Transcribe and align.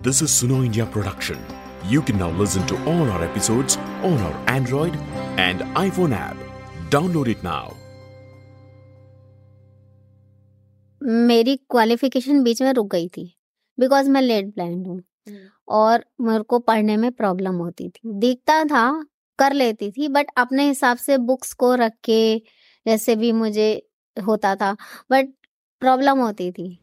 This 0.00 0.22
is 0.22 0.30
Suno 0.30 0.64
India 0.64 0.86
production. 0.86 1.38
You 1.84 2.02
can 2.02 2.18
now 2.18 2.30
listen 2.30 2.64
to 2.68 2.76
all 2.84 3.10
our 3.10 3.24
episodes 3.24 3.76
on 4.00 4.16
our 4.18 4.36
Android 4.46 4.94
and 5.36 5.60
iPhone 5.74 6.12
app. 6.12 6.36
Download 6.88 7.28
it 7.28 7.42
now. 7.42 7.64
मेरी 11.02 11.56
qualification 11.70 12.42
बीच 12.42 12.62
में 12.62 12.72
रुक 12.72 12.90
गई 12.92 13.08
थी 13.08 13.26
because 13.78 14.10
मैं 14.10 14.22
late 14.22 14.46
blind 14.54 14.86
हूँ 14.86 15.00
और 15.68 16.04
मेरे 16.20 16.42
को 16.42 16.58
पढ़ने 16.58 16.96
में 16.96 17.10
प्रॉब्लम 17.12 17.54
होती 17.56 17.88
थी 17.88 18.18
दिखता 18.20 18.62
था 18.64 18.88
कर 19.38 19.52
लेती 19.52 19.90
थी 19.90 20.08
बट 20.08 20.30
अपने 20.38 20.68
हिसाब 20.68 20.96
से 20.98 21.18
बुक्स 21.30 21.52
को 21.62 21.74
रख 21.74 21.92
के 22.04 22.22
जैसे 22.86 23.16
भी 23.16 23.32
मुझे 23.44 23.70
होता 24.16 24.54
था 24.56 24.76
बट 25.10 25.34
प्रॉब्लम 25.82 26.18
होती 26.20 26.50
थी 26.52 26.78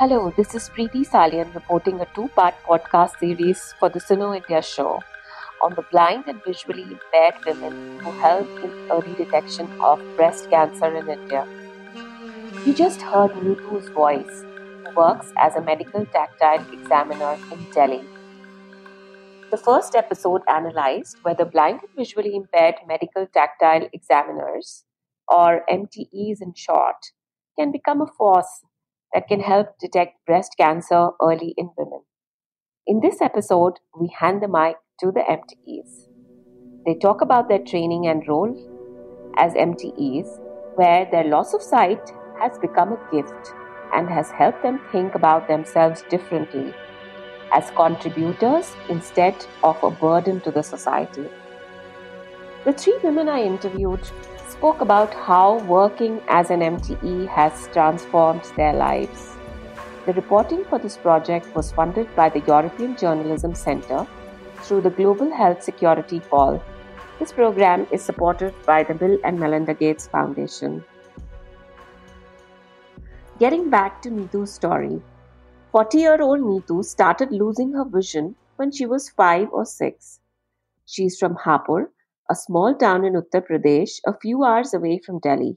Hello, 0.00 0.32
this 0.34 0.54
is 0.54 0.70
Preeti 0.70 1.00
Salian 1.06 1.54
reporting 1.54 2.00
a 2.00 2.06
two 2.14 2.28
part 2.28 2.54
podcast 2.66 3.18
series 3.18 3.74
for 3.78 3.90
the 3.90 4.00
Suno 4.00 4.34
India 4.34 4.62
show 4.62 5.00
on 5.60 5.74
the 5.74 5.82
blind 5.90 6.24
and 6.26 6.42
visually 6.42 6.84
impaired 6.84 7.34
women 7.44 7.98
who 7.98 8.10
help 8.12 8.48
in 8.64 8.72
early 8.90 9.12
detection 9.12 9.68
of 9.78 10.00
breast 10.16 10.48
cancer 10.48 10.86
in 10.86 11.06
India. 11.06 11.46
You 12.64 12.72
just 12.72 13.02
heard 13.02 13.32
Neetu's 13.32 13.90
voice, 13.90 14.42
who 14.86 14.94
works 14.96 15.34
as 15.36 15.54
a 15.54 15.60
medical 15.60 16.06
tactile 16.06 16.64
examiner 16.72 17.36
in 17.52 17.66
Delhi. 17.74 18.02
The 19.50 19.58
first 19.58 19.94
episode 19.94 20.40
analyzed 20.48 21.18
whether 21.24 21.44
blind 21.44 21.80
and 21.82 21.94
visually 21.94 22.34
impaired 22.34 22.76
medical 22.88 23.26
tactile 23.26 23.86
examiners, 23.92 24.84
or 25.28 25.62
MTEs 25.70 26.40
in 26.40 26.54
short, 26.54 27.12
can 27.58 27.70
become 27.70 28.00
a 28.00 28.06
force 28.06 28.64
that 29.14 29.28
can 29.28 29.40
help 29.40 29.78
detect 29.78 30.24
breast 30.26 30.54
cancer 30.58 31.10
early 31.22 31.54
in 31.56 31.70
women. 31.76 32.02
In 32.86 33.00
this 33.00 33.20
episode, 33.20 33.80
we 33.98 34.08
hand 34.18 34.42
the 34.42 34.48
mic 34.48 34.76
to 35.00 35.12
the 35.12 35.20
MTEs. 35.20 36.08
They 36.86 36.94
talk 36.94 37.20
about 37.20 37.48
their 37.48 37.58
training 37.58 38.06
and 38.06 38.26
role 38.26 38.54
as 39.36 39.54
MTEs, 39.54 40.38
where 40.76 41.08
their 41.10 41.24
loss 41.24 41.54
of 41.54 41.62
sight 41.62 42.12
has 42.40 42.58
become 42.58 42.92
a 42.92 43.10
gift 43.12 43.52
and 43.92 44.08
has 44.08 44.30
helped 44.30 44.62
them 44.62 44.80
think 44.92 45.14
about 45.14 45.48
themselves 45.48 46.04
differently 46.08 46.72
as 47.52 47.70
contributors 47.72 48.74
instead 48.88 49.34
of 49.62 49.82
a 49.82 49.90
burden 49.90 50.40
to 50.42 50.50
the 50.50 50.62
society. 50.62 51.28
The 52.64 52.72
three 52.72 52.98
women 53.02 53.28
I 53.28 53.42
interviewed 53.42 54.00
spoke 54.60 54.82
about 54.82 55.14
how 55.14 55.58
working 55.60 56.20
as 56.28 56.50
an 56.50 56.60
MTE 56.60 57.26
has 57.28 57.66
transformed 57.72 58.42
their 58.56 58.74
lives. 58.74 59.34
The 60.04 60.12
reporting 60.12 60.66
for 60.66 60.78
this 60.78 60.98
project 60.98 61.54
was 61.54 61.72
funded 61.72 62.14
by 62.14 62.28
the 62.28 62.40
European 62.40 62.94
Journalism 62.94 63.54
Centre 63.54 64.06
through 64.62 64.82
the 64.82 64.90
Global 64.90 65.32
Health 65.34 65.62
Security 65.62 66.20
Call. 66.20 66.62
This 67.18 67.32
program 67.32 67.86
is 67.90 68.02
supported 68.02 68.52
by 68.66 68.82
the 68.82 68.92
Bill 68.92 69.16
and 69.24 69.40
Melinda 69.40 69.72
Gates 69.72 70.08
Foundation. 70.08 70.84
Getting 73.38 73.70
back 73.70 74.02
to 74.02 74.10
Neetu's 74.10 74.52
story, 74.52 75.00
40 75.72 75.98
year 75.98 76.20
old 76.20 76.40
Neetu 76.40 76.84
started 76.84 77.32
losing 77.32 77.72
her 77.72 77.86
vision 77.86 78.36
when 78.56 78.70
she 78.70 78.84
was 78.84 79.08
5 79.08 79.48
or 79.52 79.64
6. 79.64 80.20
She's 80.84 81.18
from 81.18 81.36
Hapur, 81.46 81.86
a 82.30 82.34
small 82.34 82.74
town 82.74 83.04
in 83.04 83.14
Uttar 83.14 83.42
Pradesh, 83.46 83.98
a 84.06 84.12
few 84.22 84.44
hours 84.44 84.74
away 84.74 84.98
from 85.06 85.20
Delhi. 85.20 85.52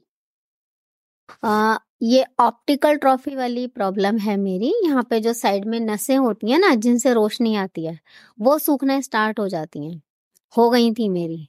आ, 1.44 1.76
ये 2.02 2.24
optical 2.40 2.96
trophy 2.96 3.34
वाली 3.36 3.66
problem 3.66 4.18
है 4.18 4.36
मेरी। 4.36 4.72
यहाँ 4.84 5.02
पे 5.10 5.20
जो 5.20 5.32
side 5.32 5.64
में 5.64 5.78
नसें 5.80 6.16
होती 6.16 6.50
हैं 6.50 6.58
ना 6.58 6.74
जिनसे 6.86 7.12
रोशनी 7.12 7.54
आती 7.56 7.84
है 7.86 7.98
वो 8.40 8.58
सूखना 8.58 9.00
स्टार्ट 9.00 9.40
हो 9.40 9.48
जाती 9.48 9.84
हैं। 9.86 10.02
हो 10.54 10.68
गई 10.70 10.92
थी 10.94 11.08
मेरी। 11.08 11.48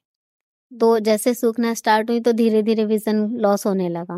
तो 0.71 0.97
जैसे 0.99 1.33
सूखना 1.33 1.73
स्टार्ट 1.73 2.09
हुई 2.09 2.19
तो 2.19 2.31
धीरे 2.31 2.61
धीरे 2.63 2.85
विजन 2.85 3.27
लॉस 3.39 3.65
होने 3.65 3.89
लगा। 3.89 4.17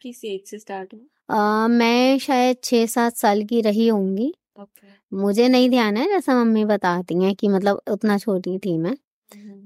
किस 0.00 0.24
एज 0.24 0.50
से 0.50 0.58
स्टार्ट 0.58 0.94
हुआ? 0.94 1.36
आ, 1.36 1.68
मैं 1.68 2.18
शायद 2.18 2.56
छः 2.64 2.86
सात 2.86 3.16
साल 3.16 3.44
की 3.44 3.60
रही 3.60 3.88
होंगी। 3.88 4.32
ओके 4.60 4.88
मुझे 5.16 5.48
नहीं 5.48 5.70
ध्यान 5.70 5.96
है 5.96 6.06
जैसा 6.08 6.34
मम्मी 6.34 6.64
बताती 6.64 7.22
हैं 7.22 7.34
कि 7.34 7.48
मतलब 7.48 7.80
उतना 7.90 8.18
छोटी 8.18 8.58
थी 8.58 8.76
मैं। 8.78 8.96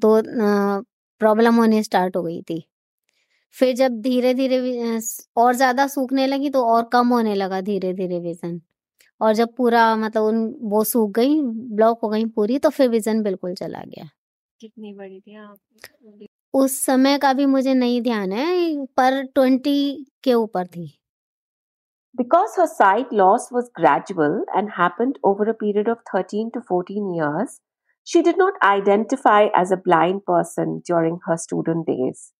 तो 0.03 0.21
प्रॉब्लम 1.21 1.55
होने 1.57 1.83
स्टार्ट 1.83 2.17
हो 2.17 2.23
गई 2.23 2.41
थी। 2.43 2.65
फिर 3.57 3.75
जब 3.77 4.01
धीरे 4.03 4.33
धीरे 4.35 4.59
और 5.37 5.55
ज़्यादा 5.55 5.87
सूखने 5.87 6.27
लगी 6.27 6.51
तो 6.51 6.65
और 6.67 6.89
कम 6.93 7.09
होने 7.09 7.35
लगा 7.35 7.61
धीरे 7.61 7.93
धीरे 7.95 8.19
विजन। 8.21 8.61
और 9.21 9.35
जब 9.35 9.55
पूरा 9.57 9.95
मतलब 9.97 10.23
उन 10.25 10.45
वो 10.71 10.83
सूख 10.85 11.11
गई 11.17 11.41
ब्लॉक 11.43 12.01
हो 12.03 12.09
गई 12.09 12.25
पूरी 12.27 12.59
तो 12.59 12.71
फिर 12.71 12.89
विजन 12.91 13.23
बिल्कुल 13.23 13.55
चला 13.55 13.83
गया। 13.87 14.09
कितनी 14.61 14.93
बड़ी 14.93 15.21
थी 15.21 15.37
आप? 15.37 15.57
उस 16.55 16.79
समय 16.85 17.19
का 17.19 17.33
भी 17.33 17.47
मुझे 17.47 17.75
नहीं 17.75 18.01
ध्यान 18.03 18.33
है 18.33 18.87
पर 18.97 19.23
ट्वेंटी 19.25 20.07
के 20.25 20.35
ऊपर 20.35 20.67
थी। 20.67 20.93
Because 22.15 22.53
her 22.57 22.67
sight 22.71 23.13
loss 23.13 23.47
was 23.53 23.71
gradual 23.77 24.35
and 24.59 24.71
happened 24.75 25.17
over 25.25 25.47
a 25.49 25.55
period 25.55 25.89
of 25.89 26.03
13 26.11 26.51
to 26.57 26.61
14 26.69 27.09
years, 27.15 27.57
she 28.04 28.22
did 28.22 28.38
not 28.38 28.54
identify 28.64 29.48
as 29.56 29.72
a 29.72 29.78
blind 29.78 30.26
person 30.26 30.82
during 30.86 31.20
her 31.26 31.38
student 31.38 31.86
days. 31.88 32.34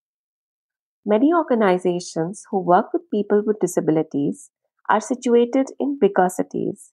Many 1.06 1.32
organizations 1.34 2.44
who 2.52 2.60
work 2.60 2.94
with 2.94 3.10
people 3.12 3.44
with 3.46 3.60
disabilities 3.60 4.50
are 4.90 5.00
situated 5.00 5.68
in 5.80 5.98
bigger 6.00 6.28
cities. 6.30 6.92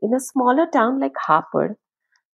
In 0.00 0.14
a 0.14 0.20
smaller 0.20 0.66
town 0.72 1.00
like 1.00 1.12
Hapur, 1.28 1.76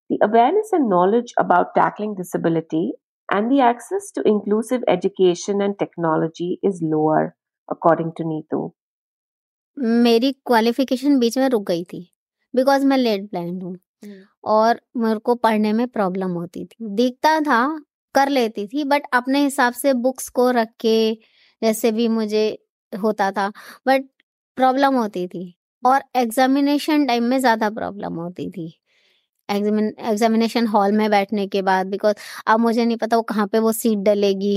the 0.08 0.19
awareness 0.22 0.70
and 0.72 0.88
knowledge 0.88 1.32
about 1.38 1.74
tackling 1.74 2.14
disability 2.14 2.92
and 3.30 3.50
the 3.50 3.60
access 3.60 4.10
to 4.14 4.22
inclusive 4.26 4.82
education 4.88 5.60
and 5.60 5.78
technology 5.78 6.58
is 6.62 6.80
lower, 6.82 7.36
according 7.70 8.12
to 8.16 8.24
Neetu. 8.24 8.72
मेरी 10.04 10.30
qualification 10.46 11.19
बीच 11.19 11.36
में 11.38 11.48
रुक 11.48 11.62
गई 11.66 11.84
थी 11.92 12.00
because 12.56 12.84
मैं 12.84 12.96
late 12.96 13.28
blind 13.30 13.62
हूँ 13.62 13.76
और 14.45 14.81
मेरे 14.97 15.19
को 15.21 15.35
पढ़ने 15.37 15.73
में 15.73 15.87
प्रॉब्लम 15.89 16.31
होती 16.33 16.65
थी। 16.65 16.75
दिखता 16.91 17.39
था 17.41 17.65
कर 18.15 18.29
लेती 18.29 18.65
थी 18.67 18.83
बट 18.85 19.03
अपने 19.13 19.43
हिसाब 19.43 19.73
से 19.73 19.93
बुक्स 19.95 20.29
को 20.31 20.49
रख 20.53 20.69
के 20.81 21.13
जैसे 21.61 21.91
भी 21.93 22.07
मुझे 22.09 22.45
होता 22.93 23.31
था 23.33 23.47
बट 23.87 24.05
प्रॉब्लम 24.57 24.95
होती 24.95 25.27
थी। 25.27 25.53
और 25.83 26.03
एग्जामिनेशन 26.17 27.05
टाइम 27.07 27.23
में 27.25 27.39
ज़्यादा 27.39 27.69
प्रॉब्लम 27.71 28.15
होती 28.15 28.49
थी। 28.51 28.67
एग्जामिनेशन 29.49 30.67
हॉल 30.67 30.91
में 30.93 31.09
बैठने 31.11 31.47
के 31.47 31.61
बाद 31.63 31.87
बिकॉज़ 31.87 32.15
अब 32.47 32.59
मुझे 32.59 32.85
नहीं 32.85 32.97
पता 32.97 33.17
वो 33.17 33.23
कहाँ 33.25 33.47
पे 33.47 33.59
वो 33.59 33.71
सीट 33.73 33.99
डलेगी 34.01 34.55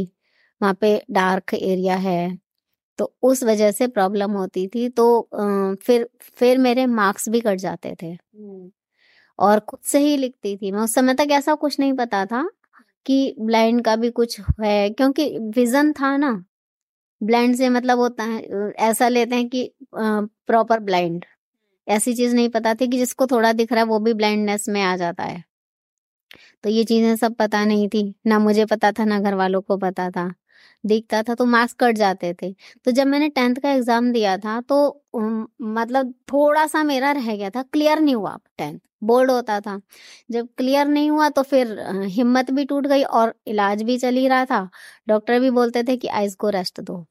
वहाँ 0.60 0.74
पे 0.80 0.96
डार्क 1.12 1.54
एरिया 1.54 1.96
है 1.98 2.18
तो 2.98 3.12
उस 3.24 3.42
वजह 3.44 3.70
से 3.72 3.86
प्रॉब्लम 3.88 4.32
होती 4.34 4.66
थी। 4.68 4.88
तो 4.90 5.28
फिर 5.82 6.08
फिर 6.38 6.58
मेरे 6.60 6.86
मार्क्स 6.88 7.28
भी 7.30 7.40
कट 7.42 7.58
जाते 7.60 7.94
थे। 8.02 8.16
और 9.38 9.60
खुद 9.62 9.80
से 9.84 9.98
ही 10.00 10.16
लिखती 10.16 10.56
थी 10.56 10.70
मैं। 10.72 10.80
उस 10.80 10.94
समय 10.94 11.14
तक 11.14 11.28
ऐसा 11.32 11.54
कुछ 11.56 11.78
नहीं 11.80 11.92
पता 11.94 12.24
था 12.26 12.48
कि 13.06 13.34
ब्लाइंड 13.41 13.84
का 13.84 13.97
भी 13.97 14.10
कुछ 14.12 14.41
है, 14.62 14.91
क्योंकि 14.91 15.28
विजन 15.56 15.92
था 15.94 16.16
ना। 16.19 16.32
ब्लाइंड 17.20 17.56
से 17.56 17.69
मतलब 17.70 17.98
होता 17.98 18.25
है 18.25 18.42
ऐसा 18.82 19.08
लेते 19.08 19.36
हैं 19.36 19.48
कि 19.50 19.70
प्रॉपर 19.94 20.80
ब्लाइंड 20.82 21.25
ऐसी 21.86 22.14
चीज़ 22.14 22.34
नहीं 22.36 22.48
पता 22.50 22.75
थी 22.76 22.88
कि 22.88 22.98
जिसको 22.98 23.26
थोड़ा 23.28 23.52
दिख 23.54 23.72
रहा 23.72 23.82
है 23.82 23.88
वो 23.88 23.98
भी 24.00 24.14
ब्लाइंडनेस 24.14 24.69
में 24.70 24.82
आ 24.82 24.96
जाता 24.96 25.25
है। 25.25 25.44
तो 26.64 26.70
ये 26.70 26.84
चीज़ें 26.84 27.14
सब 27.16 27.34
पता 27.36 27.64
नहीं 27.64 27.88
थी, 27.88 28.14
ना 28.26 28.38
मुझे 28.38 28.64
पता 28.66 28.92
था, 28.92 29.04
ना 29.04 29.19
घर 29.20 29.34
वालों 29.34 29.60
को 29.62 29.76
पता 29.78 30.10
था। 30.10 30.32
दिखता 30.84 31.22
था 31.22 31.34
तो 31.34 31.44
मार्क्स 31.47 31.75
कट 31.81 31.97
जाते 31.97 32.32
थे। 32.42 32.53
तो 32.84 32.91
जब 32.91 33.06
मैंने 33.06 33.28
टेंथ 33.31 33.56
का 33.56 33.72
एग्ज़ाम 33.72 34.10
दिया 34.12 34.37
था 34.38 34.60
तो 34.62 34.78
मतलब 35.16 36.12
थोड़ा 36.32 36.67
सा 36.67 36.82
मेरा 36.84 37.12
रह 37.12 37.34
गया 37.37 37.50
था 37.50 37.62
क्लियर 37.64 38.00
नहीं 38.00 38.14
हुआ 38.14 38.37
टेंथ 38.58 38.78
बोर्ड 39.05 39.31
होता 39.31 39.58
था। 39.61 39.81
जब 40.31 40.49
क्लियर 40.56 40.87
नहीं 40.88 41.11
हुआ 41.11 41.28
तो 41.31 41.43
फिर 41.44 41.78
हिम्मत 42.06 42.50
भी 42.50 42.64
टूट 42.67 42.87
गई 42.87 43.02
और 43.02 43.34
इलाज 43.49 43.82
भी 43.82 43.99
चल 43.99 44.17
ही 44.17 44.26
रहा 44.28 44.44
था। 44.44 44.69
डॉक्टर 45.08 45.40
भी 45.40 45.50
बोलते 45.52 45.82
थे 45.84 45.96
कि 45.96 46.08
आइस 46.11 46.34
को 46.37 46.50
रेस्ट 46.50 46.81
दो। 46.82 47.05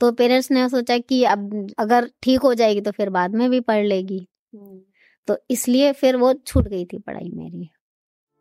तो 0.00 0.10
पेरेंट्स 0.12 0.50
ने 0.50 0.68
सोचा 0.68 0.98
कि 0.98 1.22
अब 1.26 1.74
अगर 1.78 2.10
ठीक 2.22 2.40
हो 2.40 2.52
जाएगी 2.54 2.80
तो 2.80 2.90
फिर 2.90 3.10
बाद 3.10 3.34
में 3.34 3.48
भी 3.50 3.60
पढ़ 3.62 3.84
लेगी। 3.86 4.26
तो 5.28 5.36
इसलिए 5.50 5.92
फिर 5.94 6.16
वो 6.16 6.32
छूट 6.36 6.68
गई 6.68 6.84
थी 6.84 6.98
पढ़ाई 6.98 7.30
मेरी। 7.30 7.68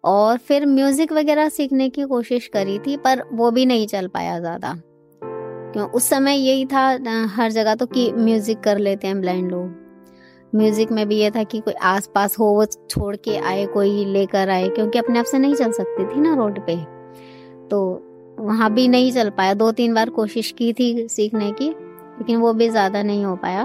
और 0.06 0.38
फिर 0.38 0.66
म्यूज़िक 0.66 1.12
वगैरह 1.12 1.50
सीखने 1.50 1.90
की 1.90 2.04
कोशिश 2.04 2.48
करी 2.48 2.78
थी, 2.80 2.98
पर 2.98 3.24
वो 3.34 3.52
भी 3.52 3.66
नहीं 3.66 3.88
चल 3.88 4.08
पाया 4.08 4.40
ज़्यादा। 4.40 4.74
क्यों, 5.22 5.88
उस 5.88 6.10
समय 6.10 6.36
यही 6.38 6.66
था 6.66 6.88
हर 7.36 7.52
जगह 7.52 7.76
तो 7.76 7.86
कि 7.86 8.12
म्यूज़िक 8.14 8.60
कर 8.60 8.78
लेते 8.78 9.08
हैं 9.08 9.20
ब्लाइंड 9.22 9.52
लोग। 9.52 9.84
म्यूज़िक 10.54 10.92
में 10.92 11.08
भी 11.08 11.16
ये 11.16 11.32
था 11.32 11.44
कि 11.44 11.60
कोई 11.60 11.74
आस 11.74 12.10
पास 12.16 12.38
हो, 12.40 12.46
वो 12.46 12.66
छोड़ 12.66 13.16
के 13.16 13.38
आए, 13.38 13.66
कोई 13.66 14.06
लेकर 14.06 14.50
आए, 14.50 14.68
क्योंकि 14.70 15.00
अपने 15.00 15.20
आप 15.20 15.26
से 15.26 15.38
नहीं 15.38 15.56
चल 15.56 15.72
सकती 15.72 16.06
थी 16.06 16.22
ना 16.22 16.36
रोड 16.36 16.60
पे। 16.66 16.76
तो 17.70 17.82
वहाँ 18.40 18.72
भी 18.74 18.88
नहीं 18.88 19.12
चल 19.12 19.30
पाया 19.30 19.54
दो 19.54 19.72
तीन 19.72 19.94
बार 19.94 20.10
कोशिश 20.10 20.52
की 20.52 20.72
थी 20.74 21.08
सीखने 21.08 21.52
की, 21.52 21.70
लेकिन 21.70 22.38
वो 22.38 22.54
भी 22.54 22.70
ज़्यादा 22.70 23.04
नहीं 23.04 23.26
हो 23.26 23.36
पाया। 23.36 23.64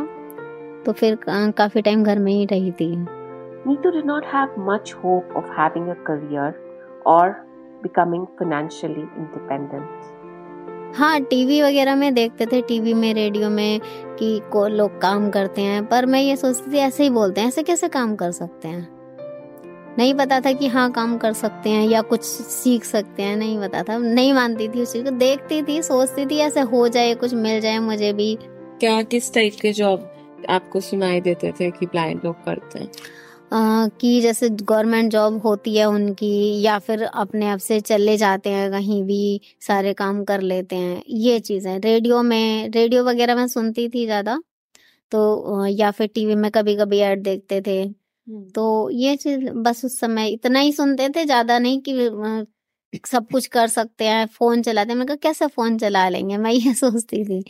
तो 0.87 0.92
फिर 0.92 1.19
काफ़ी 1.28 1.82
टाइम 1.82 2.04
घर 2.04 2.19
में 2.19 2.32
ही 2.32 2.44
रही 2.44 2.70
थी। 2.72 2.94
Neetu 3.66 3.92
did 3.92 4.06
not 4.06 4.24
have 4.24 4.56
much 4.56 4.92
hope 4.92 5.30
of 5.36 5.44
having 5.48 5.90
a 5.90 5.94
career 5.94 6.54
or 7.06 7.46
becoming 7.82 8.26
financially 8.38 9.04
independent. 9.16 9.88
हाँ 10.96 11.20
टीवी 11.20 11.62
वगैरह 11.62 11.94
में 11.96 12.14
देखते 12.14 12.46
थे 12.46 12.60
टीवी 12.62 12.94
में 12.94 13.14
रेडियो 13.14 13.50
में 13.50 13.80
कि 14.18 14.40
को 14.52 14.68
लोग 14.68 15.00
काम 15.00 15.30
करते 15.30 15.62
हैं 15.62 15.86
पर 15.86 16.06
मैं 16.06 16.20
ये 16.20 16.36
सोचती 16.36 16.72
थी 16.72 16.76
ऐसे 16.76 17.02
ही 17.02 17.10
बोलते 17.10 17.40
हैं 17.40 17.48
ऐसे 17.48 17.62
कैसे 17.62 17.88
काम 17.88 18.16
कर 18.16 18.30
सकते 18.30 18.68
हैं? 18.68 18.88
नहीं 19.98 20.14
पता 20.14 20.40
था 20.40 20.52
कि 20.52 20.66
हाँ 20.66 20.90
काम 20.92 21.18
कर 21.18 21.32
सकते 21.32 21.70
हैं 21.70 21.88
या 21.88 22.02
कुछ 22.02 22.22
सीख 22.24 22.84
सकते 22.84 23.22
हैं 23.22 23.36
नहीं 23.36 23.60
पता 23.60 23.82
था। 23.82 23.98
नहीं 23.98 24.32
मानती 24.34 24.68
थी 24.68 24.82
उस 24.82 24.92
चीज़ 24.92 25.04
को 25.04 25.10
देखती 25.10 25.62
थी 25.62 25.82
सोचती 25.82 26.26
थी 26.26 26.38
ऐसे 26.38 26.60
हो 26.60 26.88
जाए 26.88 27.14
कुछ 27.14 27.34
मिल 27.34 27.60
जाए 27.60 27.78
मुझे 27.78 28.12
भी। 28.12 28.38
क्या 28.80 29.02
किस 29.02 29.34
टाइप 29.34 29.52
के 29.62 29.72
जॉब 29.72 30.12
आपको 30.50 30.80
सुनाई 30.80 31.20
देते 31.20 31.52
थे 31.60 31.70
कि 31.70 31.86
ब्लाइंड 31.86 32.20
लोग 32.24 32.44
करते 32.44 32.78
हैं? 32.78 32.90
कि 33.52 34.20
जैसे 34.20 34.49
गवर्नमेंट 34.50 35.11
जॉब 35.12 35.41
होती 35.43 35.76
है 35.76 35.85
उनकी 35.87 36.29
या 36.62 36.79
फिर 36.81 37.02
अपने 37.05 37.49
आप 37.49 37.58
से 37.61 37.81
चले 37.82 38.17
जाते 38.17 38.50
हैं 38.50 38.70
कहीं 38.70 39.02
भी 39.05 39.41
सारे 39.62 39.93
काम 39.94 40.23
कर 40.25 40.41
लेते 40.43 40.76
हैं 40.76 41.02
ये 41.19 41.38
चीज़ें 41.41 41.79
रेडियो 41.81 42.23
में 42.25 42.69
रेडियो 42.70 43.05
वगैरह 43.05 43.35
में 43.37 43.47
सुनती 43.49 43.88
थी 43.88 44.05
ज़्यादा 44.06 44.38
तो 45.12 45.67
या 45.69 45.91
फिर 45.93 46.08
टीवी 46.11 46.35
में 46.37 46.50
कभी 46.52 46.76
कभी 46.76 46.99
ऐड 47.02 47.23
देखते 47.25 47.61
थे। 47.62 47.85
तो 48.55 48.91
ये 48.93 49.17
चीज़ 49.17 49.49
बस 49.58 49.85
उस 49.85 49.99
समय 50.00 50.29
इतना 50.31 50.61
ही 50.61 50.73
सुनते 50.73 51.08
थे 51.11 51.25
ज़्यादा 51.26 51.58
नहीं 51.61 51.81
कि 51.82 52.47
सब 53.05 53.29
कुछ 53.31 53.47
कर 53.49 53.67
सकते 53.69 54.05
हैं 54.06 54.26
फ़ोन 54.29 54.62
चलाते 54.62 54.91
हैं। 54.91 54.99
मैं 54.99 55.06
कहा 55.06 55.17
कैसे 55.23 55.47
फ़ोन 55.49 55.79
चला 55.79 56.08
लेंगे? 56.08 56.37
मैं 56.38 56.52
ये 56.52 56.75
सोचती 56.76 57.25
थी। 57.26 57.44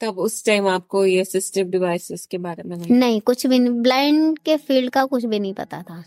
तब 0.00 0.18
उस 0.24 0.44
टाइम 0.46 0.68
आपको 0.68 1.04
ये 1.04 1.20
असिस्टिव 1.20 1.68
डिवाइसेस 1.70 2.26
के 2.30 2.38
बारे 2.38 2.62
में 2.68 2.76
नहीं 2.76 2.98
नहीं 2.98 3.20
कुछ 3.30 3.46
भी 3.46 3.58
नहीं 3.58 3.80
ब्लाइंड 3.82 4.38
के 4.44 4.56
फ़ील्ड 4.68 4.90
का 4.92 5.04
कुछ 5.14 5.24
भी 5.24 5.38
नहीं 5.40 5.54
पता 5.64 5.82
था 5.90 6.02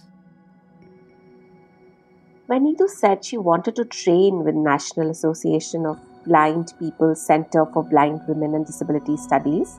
When 2.50 2.64
Neetu 2.68 2.86
said 2.92 3.22
she 3.26 3.38
wanted 3.48 3.76
to 3.76 3.84
train 3.98 4.40
with 4.46 4.56
National 4.64 5.12
Association 5.12 5.86
of 5.90 6.00
Blind 6.26 6.72
People 6.80 7.14
Center 7.20 7.62
for 7.76 7.84
Blind 7.92 8.26
Women 8.28 8.56
and 8.58 8.66
Disability 8.72 9.16
Studies, 9.26 9.76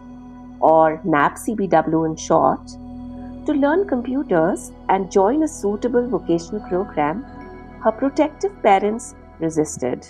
or 0.69 0.87
NAPCBW 1.15 2.01
in 2.07 2.15
short, 2.17 2.73
to 3.49 3.53
learn 3.65 3.85
computers 3.91 4.65
and 4.89 5.11
join 5.19 5.43
a 5.43 5.51
suitable 5.57 6.09
vocational 6.15 6.65
program, 6.71 7.23
her 7.85 7.93
protective 8.03 8.57
parents 8.63 9.11
resisted. 9.41 10.09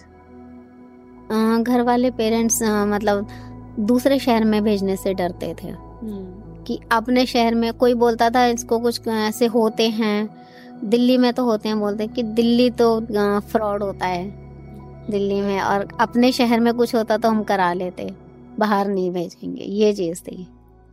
अ, 1.31 1.63
घर 1.63 1.83
वाले 1.91 2.11
parents 2.23 2.63
मतलब 2.95 3.27
दूसरे 3.81 4.19
शहर 4.19 4.45
में 4.45 4.63
भेजने 4.65 4.97
से 4.97 5.15
डरते 5.15 5.55
थे। 5.55 5.75
कि 6.65 6.81
अपने 6.93 7.27
शहर 7.27 7.55
में 7.55 7.73
कोई 7.73 7.95
बोलता 7.95 8.31
था 8.31 8.45
इसको 8.47 8.79
कुछ 8.79 9.09
ऐसे 9.09 9.47
होते 9.47 9.89
हैं। 9.91 10.29
दिल्ली 10.85 11.19
में 11.19 11.33
तो 11.33 11.45
होते 11.45 11.69
हैं 11.69 11.81
बोलते 11.81 12.05
हैं 12.05 12.13
कि 12.15 12.23
दिल्ली 12.23 12.71
तो 12.71 13.01
फ्रॉड 13.41 13.83
होता 13.83 14.07
है। 14.07 14.31
दिल्ली 15.11 15.41
में 15.41 15.61
और 15.61 15.89
अपने 16.01 16.33
शहर 16.33 16.61
में 16.61 16.75
कुछ 16.75 16.95
होता 16.95 17.17
तो 17.17 17.29
हम 17.29 17.43
करा 17.43 17.73
लेते। 17.73 18.15
बाहर 18.59 18.89
नहीं 18.89 19.11
भेजेंगे। 19.11 19.65
ये 19.65 19.93
चीज़ 19.93 20.23
थी। 20.23 20.47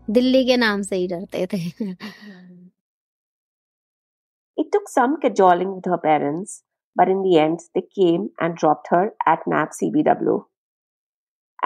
दिल्ली 0.09 0.45
के 0.45 0.57
नाम 0.57 0.81
से 0.81 0.95
ही 0.95 1.07
डरते 1.07 1.45
थे। 1.45 1.69
It 4.59 4.67
took 4.67 4.87
some 4.97 5.11
cajoling 5.25 5.69
with 5.73 5.87
her 5.87 5.99
parents, 6.05 6.49
but 6.99 7.07
in 7.07 7.19
the 7.25 7.35
end, 7.43 7.59
they 7.75 7.83
came 7.99 8.23
and 8.43 8.55
dropped 8.63 8.87
her 8.93 9.05
at 9.27 9.45
NAP 9.53 9.69
CBW. 9.77 10.39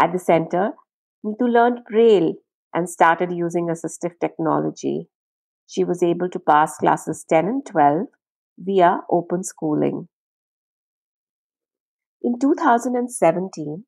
At 0.02 0.12
the 0.16 0.22
center, 0.30 0.70
Neetu 1.26 1.48
learned 1.48 1.80
Braille 1.90 2.34
and 2.74 2.90
started 2.90 3.32
using 3.32 3.68
assistive 3.68 4.20
technology. 4.20 5.08
She 5.68 5.84
was 5.84 6.04
able 6.04 6.30
to 6.30 6.40
pass 6.40 6.78
classes 6.78 7.24
10 7.30 7.46
and 7.46 7.66
12 7.66 8.08
via 8.58 9.00
open 9.10 9.44
schooling. 9.44 10.10
In 12.22 12.40
2017, 12.40 13.86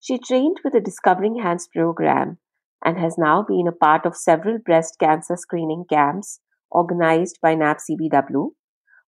she 0.00 0.18
trained 0.18 0.58
with 0.64 0.72
the 0.72 0.80
Discovering 0.80 1.40
Hands 1.42 1.68
program 1.74 2.38
and 2.84 2.98
has 2.98 3.16
now 3.16 3.44
been 3.46 3.68
a 3.68 3.72
part 3.72 4.04
of 4.04 4.16
several 4.16 4.58
breast 4.58 4.96
cancer 4.98 5.36
screening 5.36 5.84
camps 5.88 6.40
organized 6.70 7.38
by 7.40 7.54
NAPCBW, 7.54 8.50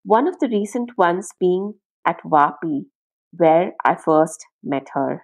one 0.03 0.27
of 0.27 0.37
the 0.39 0.49
recent 0.49 0.91
ones 0.97 1.31
being 1.39 1.75
at 2.05 2.17
WAPI, 2.23 2.85
where 3.31 3.71
I 3.83 3.95
first 3.95 4.45
met 4.63 4.89
her. 4.93 5.23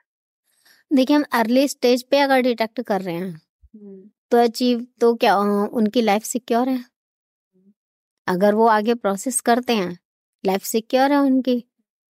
देखिए 0.91 1.15
हम 1.15 1.23
early 1.33 1.67
stage 1.67 2.03
पे 2.03 2.19
अगर 2.19 2.41
detect 2.41 2.81
कर 2.81 3.01
रहे 3.01 3.15
हैं 3.15 3.41
तो 4.31 4.37
achieve 4.37 4.85
तो 5.01 5.13
क्या 5.15 5.35
उनकी 5.37 6.01
लाइफ 6.01 6.23
सिक्योर 6.23 6.69
है? 6.69 6.83
अगर 8.27 8.55
वो 8.55 8.67
आगे 8.67 8.93
प्रोसेस 8.95 9.39
करते 9.41 9.75
हैं 9.75 9.97
लाइफ 10.43 10.63
सिक्योर 10.63 11.11
है 11.11 11.17
उनकी 11.17 11.63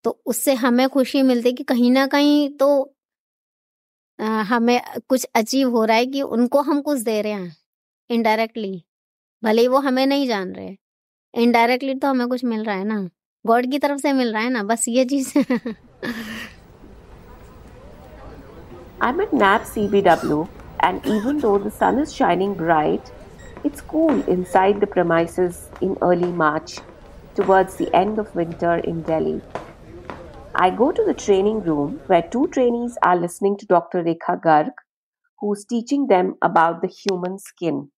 तो 0.04 0.10
उससे 0.26 0.54
हमें 0.54 0.88
खुशी 0.88 1.22
मिलती 1.22 1.48
है 1.48 1.52
कि 1.54 1.64
कहीं 1.64 1.90
ना 1.90 2.06
कहीं 2.06 2.48
तो 2.58 2.68
हमें 4.48 4.80
कुछ 5.08 5.24
अचीव 5.34 5.70
हो 5.70 5.84
रहा 5.84 5.96
है 5.96 6.06
कि 6.06 6.22
उनको 6.22 6.60
हम 6.62 6.80
कुछ 6.82 7.00
दे 7.00 7.20
रहे 7.22 7.32
हैं 7.32 7.56
इनडायरेक्टली 8.10 8.82
भले 9.42 9.62
ही 9.62 9.68
वो 9.68 9.78
हमें 9.80 10.06
नहीं 10.06 10.26
जान 10.28 10.52
रहे 10.54 10.76
इनडायरेक्टली 11.34 11.94
तो 11.94 12.08
हमें 12.08 12.28
कुछ 12.28 12.44
मिल 12.44 12.64
रहा 12.64 12.76
है 12.76 12.84
ना? 12.84 13.08
गॉड 13.44 13.70
की 13.70 13.78
तरफ़ 13.78 14.00
से 14.02 14.12
मिल 14.12 14.32
रहा 14.32 14.42
है 14.42 14.50
ना? 14.50 14.62
बस 14.64 14.84
ये 14.88 15.04
चीज़ 15.04 15.32
I'm 18.98 19.20
at 19.20 19.30
NAP 19.30 19.64
CBW, 19.64 20.48
and 20.80 21.04
even 21.04 21.36
though 21.36 21.58
the 21.58 21.70
sun 21.70 21.98
is 21.98 22.14
shining 22.14 22.54
bright, 22.54 23.12
it's 23.62 23.82
cool 23.82 24.22
inside 24.26 24.80
the 24.80 24.86
premises 24.86 25.68
in 25.82 25.98
early 26.00 26.32
March, 26.32 26.78
towards 27.34 27.76
the 27.76 27.94
end 27.94 28.18
of 28.18 28.34
winter 28.34 28.76
in 28.76 29.02
Delhi. 29.02 29.42
I 30.54 30.70
go 30.70 30.92
to 30.92 31.04
the 31.04 31.12
training 31.12 31.60
room 31.60 32.00
where 32.06 32.22
two 32.22 32.48
trainees 32.48 32.96
are 33.02 33.18
listening 33.18 33.58
to 33.58 33.66
Dr. 33.66 34.02
Rekha 34.02 34.40
Garg, 34.42 34.70
who's 35.40 35.66
teaching 35.66 36.06
them 36.06 36.36
about 36.40 36.80
the 36.80 36.88
human 36.88 37.38
skin. 37.38 37.90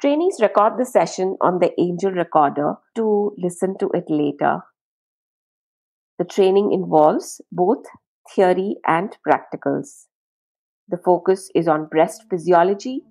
Trainees 0.00 0.40
record 0.42 0.78
the 0.78 0.84
session 0.84 1.36
on 1.40 1.60
the 1.60 1.72
Angel 1.80 2.10
Recorder 2.10 2.74
to 2.96 3.36
listen 3.38 3.78
to 3.78 3.88
it 3.94 4.06
later. 4.08 4.62
The 6.18 6.24
training 6.24 6.72
involves 6.72 7.40
both 7.52 7.84
theory 8.34 8.76
and 8.86 9.16
practicals. 9.26 10.06
The 10.88 10.98
focus 10.98 11.50
is 11.54 11.68
on 11.68 11.86
breast 11.86 12.24
physiology, 12.30 13.02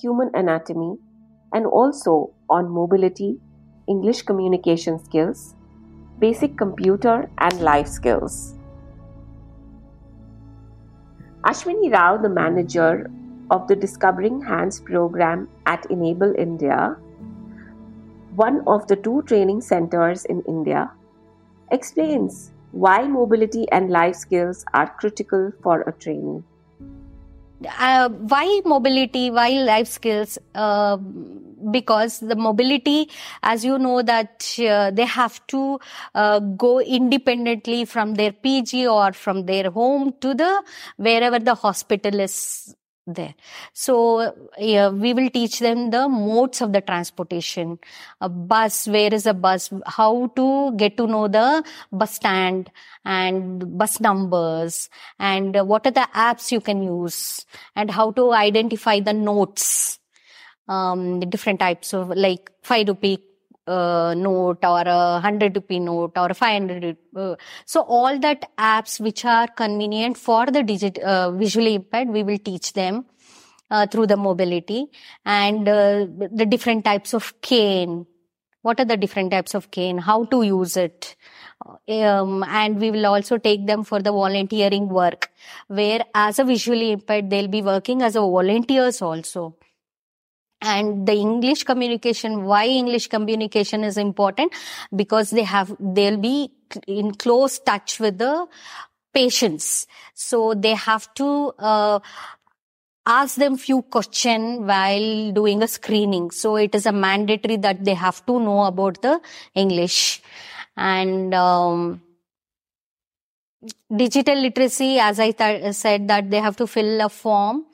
human 0.00 0.30
anatomy, 0.34 0.96
and 1.52 1.66
also 1.66 2.32
on 2.48 2.68
mobility, 2.68 3.38
English 3.88 4.22
communication 4.22 4.98
skills, 5.04 5.54
basic 6.18 6.56
computer 6.56 7.30
and 7.38 7.60
life 7.60 7.86
skills. 7.88 8.54
Ashwini 11.44 11.92
Rao, 11.92 12.16
the 12.16 12.28
manager 12.28 13.10
of 13.50 13.68
the 13.68 13.76
Discovering 13.76 14.40
Hands 14.40 14.80
program 14.80 15.48
at 15.66 15.84
Enable 15.90 16.34
India, 16.38 16.96
one 18.34 18.62
of 18.66 18.86
the 18.86 18.96
two 18.96 19.22
training 19.26 19.60
centers 19.60 20.24
in 20.24 20.42
India, 20.48 20.90
explains 21.70 22.53
why 22.74 23.06
mobility 23.06 23.70
and 23.70 23.90
life 23.90 24.16
skills 24.16 24.64
are 24.74 24.92
critical 24.98 25.52
for 25.62 25.82
a 25.82 25.92
trainee. 25.92 26.42
uh, 27.78 28.08
why 28.08 28.60
mobility 28.64 29.30
why 29.30 29.50
life 29.50 29.88
skills 29.88 30.38
uh, 30.54 30.96
because 31.70 32.20
the 32.20 32.36
mobility 32.36 33.08
as 33.42 33.64
you 33.64 33.78
know 33.78 34.02
that 34.02 34.46
uh, 34.58 34.90
they 34.90 35.04
have 35.04 35.44
to 35.46 35.78
uh, 36.14 36.38
go 36.40 36.80
independently 36.80 37.84
from 37.84 38.14
their 38.14 38.32
pg 38.32 38.86
or 38.86 39.12
from 39.12 39.46
their 39.46 39.70
home 39.70 40.12
to 40.20 40.34
the 40.34 40.62
wherever 40.96 41.38
the 41.38 41.54
hospital 41.54 42.20
is 42.20 42.74
there. 43.06 43.34
So 43.72 44.34
yeah, 44.58 44.88
we 44.88 45.12
will 45.12 45.30
teach 45.30 45.58
them 45.60 45.90
the 45.90 46.08
modes 46.08 46.60
of 46.62 46.72
the 46.72 46.80
transportation. 46.80 47.78
A 48.20 48.28
bus 48.28 48.86
where 48.86 49.12
is 49.12 49.26
a 49.26 49.34
bus? 49.34 49.70
How 49.86 50.32
to 50.36 50.74
get 50.76 50.96
to 50.96 51.06
know 51.06 51.28
the 51.28 51.64
bus 51.92 52.14
stand 52.14 52.70
and 53.04 53.78
bus 53.78 54.00
numbers 54.00 54.88
and 55.18 55.54
what 55.68 55.86
are 55.86 55.90
the 55.90 56.08
apps 56.14 56.50
you 56.50 56.60
can 56.60 56.82
use 56.82 57.44
and 57.76 57.90
how 57.90 58.10
to 58.12 58.32
identify 58.32 59.00
the 59.00 59.12
notes 59.12 59.98
um 60.66 61.20
different 61.20 61.60
types 61.60 61.92
of 61.92 62.08
like 62.08 62.50
5 62.62 62.88
rupee 62.88 63.18
uh, 63.66 64.14
note 64.16 64.64
or 64.64 64.82
a 64.82 65.20
100 65.22 65.56
rupee 65.56 65.80
note 65.80 66.12
or 66.16 66.28
a 66.28 66.34
500 66.34 66.96
uh, 67.16 67.34
so 67.64 67.80
all 67.82 68.18
that 68.18 68.50
apps 68.58 69.00
which 69.00 69.24
are 69.24 69.48
convenient 69.48 70.16
for 70.16 70.46
the 70.46 70.62
digit 70.62 70.98
uh, 70.98 71.30
visually 71.30 71.74
impaired 71.74 72.08
we 72.08 72.22
will 72.22 72.38
teach 72.38 72.72
them 72.72 73.04
uh, 73.70 73.86
through 73.86 74.06
the 74.06 74.16
mobility. 74.16 74.86
And 75.24 75.68
uh, 75.68 76.06
the 76.32 76.46
different 76.46 76.84
types 76.84 77.14
of 77.14 77.40
cane 77.40 78.06
what 78.62 78.80
are 78.80 78.86
the 78.86 78.96
different 78.96 79.30
types 79.30 79.54
of 79.54 79.70
cane 79.70 79.98
how 79.98 80.24
to 80.24 80.42
use 80.42 80.74
it 80.76 81.16
um, 81.88 82.42
and 82.44 82.80
we 82.80 82.90
will 82.90 83.04
also 83.06 83.36
take 83.36 83.66
them 83.66 83.84
for 83.84 84.00
the 84.00 84.10
volunteering 84.10 84.88
work 84.88 85.28
where 85.66 86.00
as 86.14 86.38
a 86.38 86.44
visually 86.44 86.92
impaired 86.92 87.28
they'll 87.28 87.54
be 87.56 87.60
working 87.60 88.00
as 88.00 88.16
a 88.16 88.20
volunteers 88.20 89.02
also 89.02 89.54
and 90.72 91.06
the 91.06 91.14
english 91.14 91.64
communication 91.64 92.44
why 92.44 92.66
english 92.66 93.08
communication 93.08 93.84
is 93.84 93.96
important? 93.96 94.52
Because 94.94 95.30
they 95.30 95.42
have 95.42 95.74
they'll 95.78 96.16
be 96.16 96.50
in 96.86 97.12
close 97.14 97.58
touch 97.58 98.00
with 98.00 98.18
the 98.18 98.46
patients. 99.12 99.86
So 100.14 100.54
they 100.54 100.74
have 100.74 101.12
to 101.14 101.52
uh, 101.58 102.00
ask 103.06 103.36
them 103.36 103.56
few 103.56 103.82
question 103.82 104.66
while 104.66 105.32
doing 105.32 105.62
a 105.62 105.68
screening. 105.68 106.30
So 106.30 106.56
it 106.56 106.74
is 106.74 106.86
a 106.86 106.92
mandatory 106.92 107.56
that 107.58 107.84
they 107.84 107.94
have 107.94 108.24
to 108.26 108.40
know 108.40 108.64
about 108.64 109.00
the 109.02 109.20
english. 109.54 110.22
And 110.76 111.32
um, 111.34 112.02
digital 113.94 114.40
literacy 114.40 114.98
as 114.98 115.20
i 115.20 115.30
th- 115.30 115.74
said 115.74 116.08
that 116.08 116.30
they 116.30 116.40
have 116.40 116.56
to 116.56 116.66
fill 116.66 117.00
a 117.00 117.08
form 117.08 117.64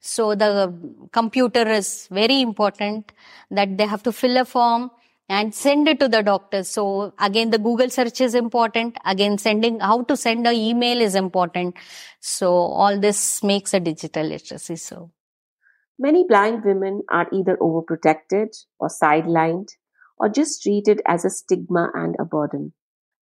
so 0.00 0.34
the 0.34 0.72
computer 1.12 1.68
is 1.68 2.08
very 2.10 2.40
important 2.40 3.12
that 3.50 3.76
they 3.76 3.86
have 3.86 4.02
to 4.04 4.12
fill 4.12 4.36
a 4.36 4.44
form 4.44 4.90
and 5.28 5.54
send 5.54 5.88
it 5.88 6.00
to 6.00 6.08
the 6.08 6.22
doctor. 6.22 6.64
So 6.64 7.12
again, 7.18 7.50
the 7.50 7.58
Google 7.58 7.90
search 7.90 8.20
is 8.20 8.34
important. 8.34 8.96
Again, 9.04 9.36
sending 9.38 9.80
how 9.80 10.02
to 10.04 10.16
send 10.16 10.46
an 10.46 10.54
email 10.54 11.00
is 11.00 11.14
important. 11.14 11.76
So 12.20 12.52
all 12.52 12.98
this 12.98 13.42
makes 13.42 13.74
a 13.74 13.80
digital 13.80 14.24
literacy. 14.24 14.76
So 14.76 15.10
Many 16.00 16.24
blind 16.28 16.64
women 16.64 17.02
are 17.10 17.26
either 17.32 17.56
overprotected 17.56 18.56
or 18.78 18.88
sidelined 18.88 19.70
or 20.16 20.28
just 20.28 20.62
treated 20.62 21.02
as 21.06 21.24
a 21.24 21.30
stigma 21.30 21.90
and 21.92 22.14
a 22.20 22.24
burden. 22.24 22.72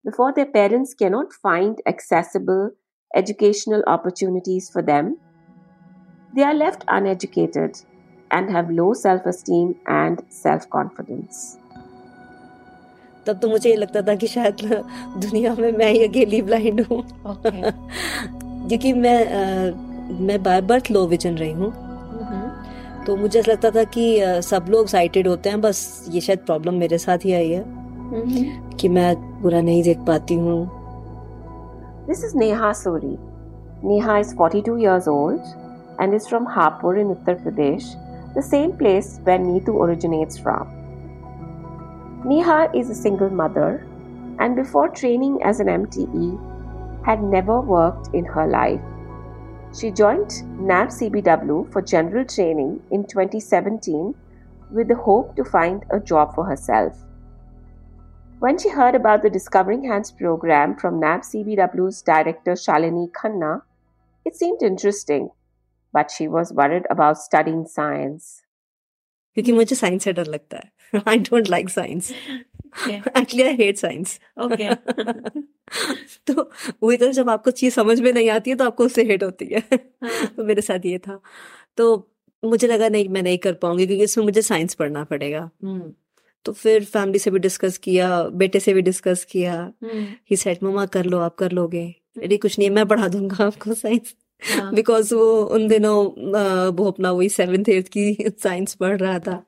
Before 0.05 0.31
their 0.31 0.45
parents 0.45 0.93
cannot 0.93 1.33
find 1.33 1.81
accessible 1.87 2.71
educational 3.15 3.83
opportunities 3.87 4.69
for 4.71 4.83
them, 4.83 5.17
they 6.37 6.45
are 6.45 6.57
left 6.57 6.83
uneducated 6.87 7.81
and 8.31 8.51
have 8.55 8.71
low 8.79 8.93
self 8.93 9.25
esteem 9.25 9.75
and 9.99 10.21
self 10.45 10.69
confidence. 10.75 11.57
तब 13.25 13.39
तो 13.39 13.49
मुझे 13.49 13.69
ये 13.69 13.75
लगता 13.75 14.01
था 14.01 14.15
कि 14.15 14.27
शायद 14.27 14.55
दुनिया 15.17 15.55
में 15.59 15.71
मैं 15.71 15.91
ही 15.91 16.07
अकेली 16.07 16.41
ब्लाइंड 16.41 16.81
हूँ। 16.81 17.03
Okay. 17.03 17.71
क्योंकि 18.67 18.93
मैं 18.93 19.25
अ, 19.25 19.75
मैं 20.21 20.43
बाय 20.43 20.61
बर्थ 20.61 20.83
लो 20.91 21.07
विजन 21.07 21.35
रही 21.35 21.51
हूँ। 21.51 21.71
तो 23.05 23.15
मुझे 23.15 23.39
ऐसा 23.39 23.51
लगता 23.51 23.71
था 23.71 23.83
कि 23.83 24.19
सब 24.23 24.65
लोग 24.69 24.87
साइटेड 24.87 25.27
होते 25.27 25.49
हैं 25.49 25.61
बस 25.61 26.05
ये 26.09 26.21
शायद 26.21 26.39
प्रॉब्लम 26.39 26.73
मेरे 26.73 26.97
साथ 26.97 27.17
ही 27.25 27.33
आई 27.33 27.49
है। 27.49 27.63
कि 28.77 28.89
मैं 28.89 29.15
पूरा 29.41 29.61
नहीं 29.61 29.83
देख 29.83 29.97
पाती 29.97 30.33
हूँ। 30.33 30.69
This 32.07 32.23
is 32.25 32.37
Neha 32.37 32.71
Suri. 32.71 33.17
Neha 33.85 34.13
is 34.23 34.33
42 34.33 34.75
years 34.85 35.07
old. 35.07 35.66
And 35.99 36.13
is 36.13 36.27
from 36.27 36.45
Hapur 36.45 36.99
in 36.99 37.15
Uttar 37.15 37.41
Pradesh, 37.43 37.95
the 38.35 38.41
same 38.41 38.73
place 38.77 39.19
where 39.23 39.39
Neetu 39.39 39.75
originates 39.75 40.37
from. 40.37 40.73
Neha 42.25 42.69
is 42.73 42.89
a 42.89 42.95
single 42.95 43.29
mother 43.29 43.87
and 44.39 44.55
before 44.55 44.89
training 44.89 45.41
as 45.43 45.59
an 45.59 45.67
MTE 45.67 47.05
had 47.05 47.23
never 47.23 47.61
worked 47.61 48.13
in 48.13 48.25
her 48.25 48.47
life. 48.47 48.81
She 49.77 49.91
joined 49.91 50.43
NAB 50.59 50.89
CBW 50.89 51.71
for 51.71 51.81
general 51.81 52.25
training 52.25 52.81
in 52.91 53.05
2017 53.05 54.13
with 54.71 54.87
the 54.87 54.95
hope 54.95 55.35
to 55.35 55.45
find 55.45 55.85
a 55.91 55.99
job 55.99 56.35
for 56.35 56.45
herself. 56.45 56.97
When 58.39 58.57
she 58.57 58.69
heard 58.69 58.93
about 58.93 59.23
the 59.23 59.29
Discovering 59.29 59.83
Hands 59.85 60.11
program 60.11 60.75
from 60.75 60.99
NAB 60.99 61.21
CBW's 61.21 62.01
director 62.01 62.51
Shalini 62.53 63.11
Khanna, 63.11 63.61
it 64.25 64.35
seemed 64.35 64.61
interesting, 64.61 65.29
but 65.95 66.03
she 66.03 66.27
was 66.27 66.53
worried 66.53 66.83
about 66.95 67.17
studying 67.17 67.65
science. 67.79 68.23
क्योंकि 69.33 69.51
मुझे 69.51 69.75
science 69.75 70.03
से 70.03 70.13
डर 70.13 70.25
लगता 70.25 70.57
है। 70.57 70.71
I 71.07 71.17
don't 71.17 71.49
like 71.49 71.69
science 71.69 72.11
actually 72.89 73.43
I 73.43 73.55
hate 73.55 73.77
science 73.77 74.19
Okay. 74.41 74.75
तो 76.27 76.51
वही 76.83 76.97
तरह 76.97 77.11
जब 77.11 77.29
आपको 77.29 77.51
चीज़ 77.51 77.73
समझ 77.73 78.01
में 78.01 78.13
नहीं 78.13 78.29
आती 78.29 78.49
है 78.49 78.55
तो 78.55 78.65
आपको 78.65 78.85
उससे 78.85 79.03
हेट 79.03 79.23
होती 79.23 79.45
है। 79.45 79.61
तो 80.37 80.43
मेरे 80.43 80.61
साथ 80.61 80.79
ये 80.85 80.99
था। 80.99 81.21
तो 81.77 82.11
मुझे 82.45 82.67
लगा 82.67 82.89
नहीं 82.89 83.09
मैं 83.09 83.23
नहीं 83.23 83.37
कर 83.37 83.53
पाऊँगी 83.53 83.87
क्योंकि 83.87 84.03
इसमें 84.03 84.25
मुझे 84.25 84.41
साइंस 84.41 84.73
पढ़ना 84.73 85.03
पड़ेगा। 85.03 85.51
Hmm. 85.65 85.81
तो 86.45 86.51
फिर 86.51 86.85
फैमिली 86.85 87.19
से 87.19 87.31
भी 87.31 87.39
डिस्कस 87.39 87.77
किया 87.77 88.23
बेटे 88.23 88.59
से 88.59 88.73
भी 88.73 88.81
डिस्कस 88.81 89.27
किया। 89.31 89.73
Hmm. 89.83 90.05
ही 90.29 90.35
सेट 90.35 90.63
मम्मा 90.63 90.85
कर 90.85 91.05
लो 91.05 91.19
आप 91.19 91.35
कर 91.35 91.51
लोगे। 91.51 91.95
अरे 92.17 92.37
कुछ 92.37 92.59
नहीं 92.59 92.69
है, 92.69 92.75
मैं 92.75 92.85
पढ़ा 92.87 93.07
दूँगा 93.07 93.45
आपको 93.45 93.73
साइंस 93.73 94.15
हाँ. 94.15 94.26
बिकॉज 94.74 95.12
वो 95.12 95.26
उन 95.56 95.66
दिनों 95.68 95.96
अ, 96.10 96.68
वो 96.76 96.90
अपना 96.90 97.10
वही 97.12 97.28
सेवेंथ 97.38 97.68
एट्थ 97.68 97.88
की 97.96 98.04
साइंस 98.42 98.74
पढ़ 98.84 98.98
रहा 99.00 99.18
था 99.28 99.42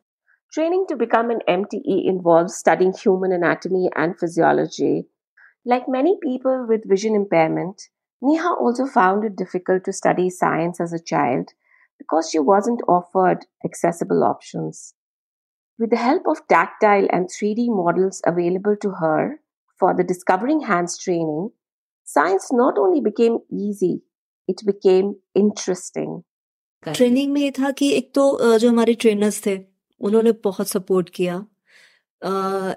Training 0.57 0.83
to 0.89 0.97
become 0.99 1.31
an 1.35 1.41
MTE 1.53 1.95
involves 2.11 2.57
studying 2.57 2.91
human 2.99 3.33
anatomy 3.37 3.89
and 4.03 4.13
physiology. 4.19 4.91
Like 5.73 5.89
many 5.95 6.13
people 6.25 6.61
with 6.69 6.85
vision 6.93 7.17
impairment, 7.21 7.87
Neha 8.23 8.53
also 8.67 8.87
found 8.97 9.25
it 9.29 9.35
difficult 9.41 9.83
to 9.89 9.95
study 10.01 10.27
science 10.37 10.79
as 10.85 10.93
a 10.93 11.03
child 11.13 11.51
because 12.03 12.31
she 12.35 12.39
wasn't 12.53 12.85
offered 12.99 13.43
accessible 13.71 14.23
options. 14.29 14.85
With 15.79 15.91
the 15.91 16.03
help 16.05 16.31
of 16.35 16.47
tactile 16.55 17.09
and 17.19 17.29
3D 17.39 17.67
models 17.81 18.23
available 18.33 18.77
to 18.87 18.93
her 19.03 19.41
for 19.83 19.93
the 19.93 20.05
Discovering 20.05 20.61
Hands 20.71 20.97
training, 21.07 21.51
science 22.05 22.53
not 22.53 22.79
only 22.79 23.01
became 23.01 23.39
easy, 23.51 23.95
it 24.50 24.66
became 24.68 25.14
interesting. 25.36 26.20
Training 26.88 27.32
में 27.34 27.42
ये 27.42 27.52
था 27.52 27.72
कि 27.72 27.92
एक 27.94 28.12
तो 28.16 28.58
जो 28.58 28.70
हमारे 28.70 28.94
trainers 28.94 29.46
थे 29.46 29.58
उन्होंने 30.02 30.32
बहुत 30.44 30.68
सपोर्ट 30.68 31.10
किया। 31.10 31.36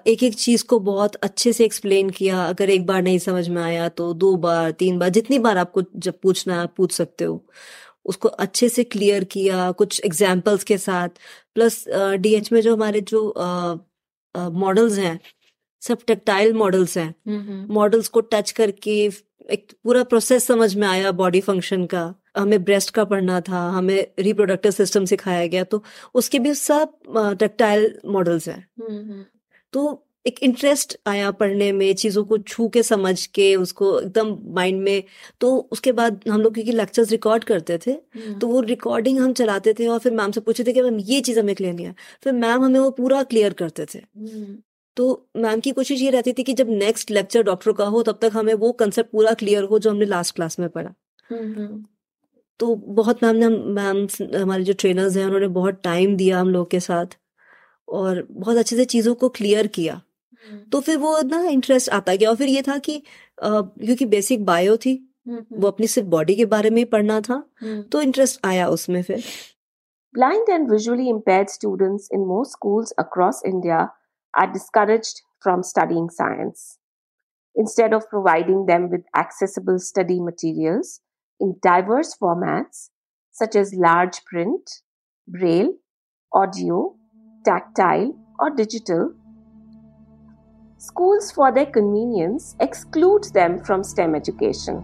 एक 0.07 0.23
एक 0.23 0.33
चीज़ 0.35 0.63
को 0.65 0.79
बहुत 0.79 1.15
अच्छे 1.17 1.53
से 1.53 1.65
एक्सप्लेन 1.65 2.09
किया। 2.09 2.43
अगर 2.45 2.69
एक 2.69 2.85
बार 2.85 3.01
नहीं 3.01 3.19
समझ 3.19 3.47
में 3.49 3.61
आया 3.61 3.87
तो 3.89 4.13
दो 4.13 4.35
बार 4.37 4.71
तीन 4.71 4.99
बार 4.99 5.09
जितनी 5.09 5.39
बार 5.39 5.57
आपको 5.57 5.83
जब 5.97 6.19
पूछना 6.23 6.59
है 6.61 6.67
पूछ 6.77 6.91
सकते 6.91 7.25
हो। 7.25 7.43
उसको 8.05 8.29
अच्छे 8.29 8.69
से 8.69 8.83
क्लियर 8.83 9.23
किया 9.23 9.71
कुछ 9.71 10.01
एग्जाम्पल्स 10.05 10.63
के 10.63 10.77
साथ। 10.77 11.09
प्लस 11.55 11.83
डीएच 11.89 12.51
में 12.51 12.61
जो 12.61 12.75
हमारे 12.75 13.01
जो 13.01 13.21
मॉडल्स 14.35 14.97
हैं 14.97 15.19
सब 15.81 16.03
टेक्टाइल 16.07 16.53
मॉडल्स 16.53 16.97
हैं। 16.97 17.09
Hmm. 17.09 17.71
मॉडल्स 17.73 18.07
को 18.07 18.21
टच 18.21 18.51
करके 18.51 19.09
एक 19.51 19.71
पूरा 19.83 20.03
प्रोसेस 20.03 20.45
समझ 20.47 20.73
में 20.75 20.87
आया 20.87 21.11
बॉडी 21.11 21.41
फ़ंक्शन 21.41 21.85
का 21.85 22.13
हमें 22.37 22.63
ब्रेस्ट 22.63 22.89
का 22.93 23.03
पढ़ना 23.05 23.39
था 23.41 23.59
हमें 23.69 24.07
रिप्रोडक्टिव 24.19 24.71
सिस्टम 24.71 25.05
सिखाया 25.05 25.45
गया 25.47 25.63
तो 25.63 25.83
उसके 26.15 26.39
भी 26.39 26.53
सब 26.53 27.35
टेक्टाइल 27.39 27.93
मॉडल्स 28.05 28.47
हैं 28.49 28.65
Hmm. 28.81 29.23
तो 29.73 30.05
एक 30.25 30.39
इंटरेस्ट 30.43 30.97
आया 31.07 31.29
पढ़ने 31.31 31.71
में 31.71 31.93
चीज़ों 31.95 32.23
को 32.25 32.37
छू 32.37 32.67
के 32.69 32.83
समझ 32.83 33.25
के 33.35 33.55
उसको 33.55 33.99
एकदम 33.99 34.35
माइंड 34.55 34.81
में 34.81 35.03
तो 35.41 35.55
उसके 35.71 35.91
बाद 35.91 36.19
हम 36.29 36.41
लोग 36.41 36.53
क्योंकि 36.53 36.71
लेक्चर्स 36.71 37.11
रिकॉर्ड 37.11 37.43
करते 37.43 37.77
थे 37.77 37.93
Hmm. 37.93 38.39
तो 38.41 38.47
वो 38.47 38.61
रिकॉर्डिंग 38.61 39.19
हम 39.19 39.33
चलाते 39.33 39.73
थे 39.79 39.87
और 39.87 39.99
फिर 39.99 40.13
मैम 40.13 40.31
से 40.31 40.41
पूछते 40.41 40.63
थे 40.63 40.73
कि 40.73 40.81
मैम 40.81 40.99
ये 40.99 41.21
चीज़ 41.21 41.39
हमें 41.39 41.55
क्लियर 41.55 41.73
नहीं 41.73 41.85
है 41.85 41.95
फिर 42.23 42.33
मैम 42.33 42.63
हमें 42.63 42.79
वो 42.79 42.89
पूरा 42.91 43.23
क्लियर 43.23 43.53
करते 43.53 43.85
थे. 43.95 43.99
तो 44.95 45.29
मैम 45.37 45.59
की 45.59 45.71
कोशिश 45.71 46.01
ये 46.01 46.09
रहती 46.09 46.33
थी 46.33 46.43
कि 46.43 46.53
जब 46.53 46.69
नेक्स्ट 46.69 47.11
लेक्चर 47.11 47.43
डॉक्टर 47.43 47.71
का 47.71 47.85
हो 47.85 48.03
तब 48.03 48.19
तक 48.21 48.31
हमें 48.33 48.53
वो 48.53 48.71
कंसेप्ट 48.71 49.11
पूरा 49.11 49.33
क्लियर 49.33 49.63
हो 49.63 49.79
जो 49.79 49.89
हमने 49.89 50.05
लास्ट 50.05 50.35
क्लास 50.35 50.59
में 50.59 50.69
पढ़ा 50.69 50.93
Hmm. 51.33 51.83
तो 52.59 52.75
बहुत 52.75 53.23
मैम 53.23 53.35
ने 53.35 53.47
मैम 53.49 54.07
हमारे 54.41 54.63
जो 54.63 54.73
ट्रेनर्स 54.73 55.17
हैं 55.17 55.25
उन्होंने 55.25 55.47
बहुत 55.47 55.79
टाइम 55.83 56.15
दिया 56.17 56.39
हम 56.39 56.49
लोग 56.49 56.69
के 56.71 56.79
साथ 56.79 57.05
और 57.87 58.27
बहुत 58.31 58.57
अच्छे 58.57 58.75
से 58.75 58.85
चीज़ों 58.85 59.15
को 59.15 59.29
क्लियर 59.29 59.67
किया 59.67 60.01
Hmm. 60.01 60.71
तो 60.71 60.79
फिर 60.79 60.97
वो 60.97 61.21
ना 61.21 61.41
इंटरेस्ट 61.47 61.89
आता 61.89 62.15
गया 62.15 62.29
और 62.29 62.35
फिर 62.35 62.47
ये 62.47 62.61
था 62.61 62.77
कि 62.77 63.03
क्योंकि 63.43 64.05
बेसिक 64.05 64.45
बायो 64.45 64.77
थी. 64.77 65.09
वो 65.53 65.67
अपनी 65.67 65.87
सिर्फ़ 65.87 66.09
बॉडी 66.09 66.35
के 66.35 66.45
बारे 66.45 66.69
में 66.69 66.77
ही 66.77 66.85
पढ़ना 66.85 67.21
था. 67.21 67.43
तो 67.63 68.01
इंटरेस्ट 68.01 68.39
आया 68.45 68.67
उसमें 68.67 69.03
फिर 69.03 69.23
Blind 70.13 70.49
and 70.49 70.67
visually 70.71 71.05
impaired 71.09 71.49
students 71.49 72.09
in 72.11 72.25
most 72.31 72.51
schools 72.51 72.91
across 73.03 73.37
India 73.53 73.79
are 74.35 74.51
discouraged 74.51 75.21
from 75.41 75.63
studying 75.63 76.09
science. 76.09 76.77
Instead 77.55 77.93
of 77.93 78.09
providing 78.09 78.65
them 78.65 78.89
with 78.89 79.01
accessible 79.15 79.77
study 79.77 80.19
materials 80.19 81.01
in 81.39 81.55
diverse 81.61 82.15
formats 82.19 82.89
such 83.31 83.55
as 83.55 83.73
large 83.73 84.23
print, 84.25 84.81
braille, 85.27 85.73
audio, 86.33 86.95
tactile, 87.45 88.15
or 88.39 88.49
digital, 88.49 89.13
schools, 90.77 91.31
for 91.31 91.51
their 91.51 91.65
convenience, 91.65 92.55
exclude 92.59 93.23
them 93.33 93.63
from 93.63 93.83
STEM 93.83 94.15
education. 94.15 94.83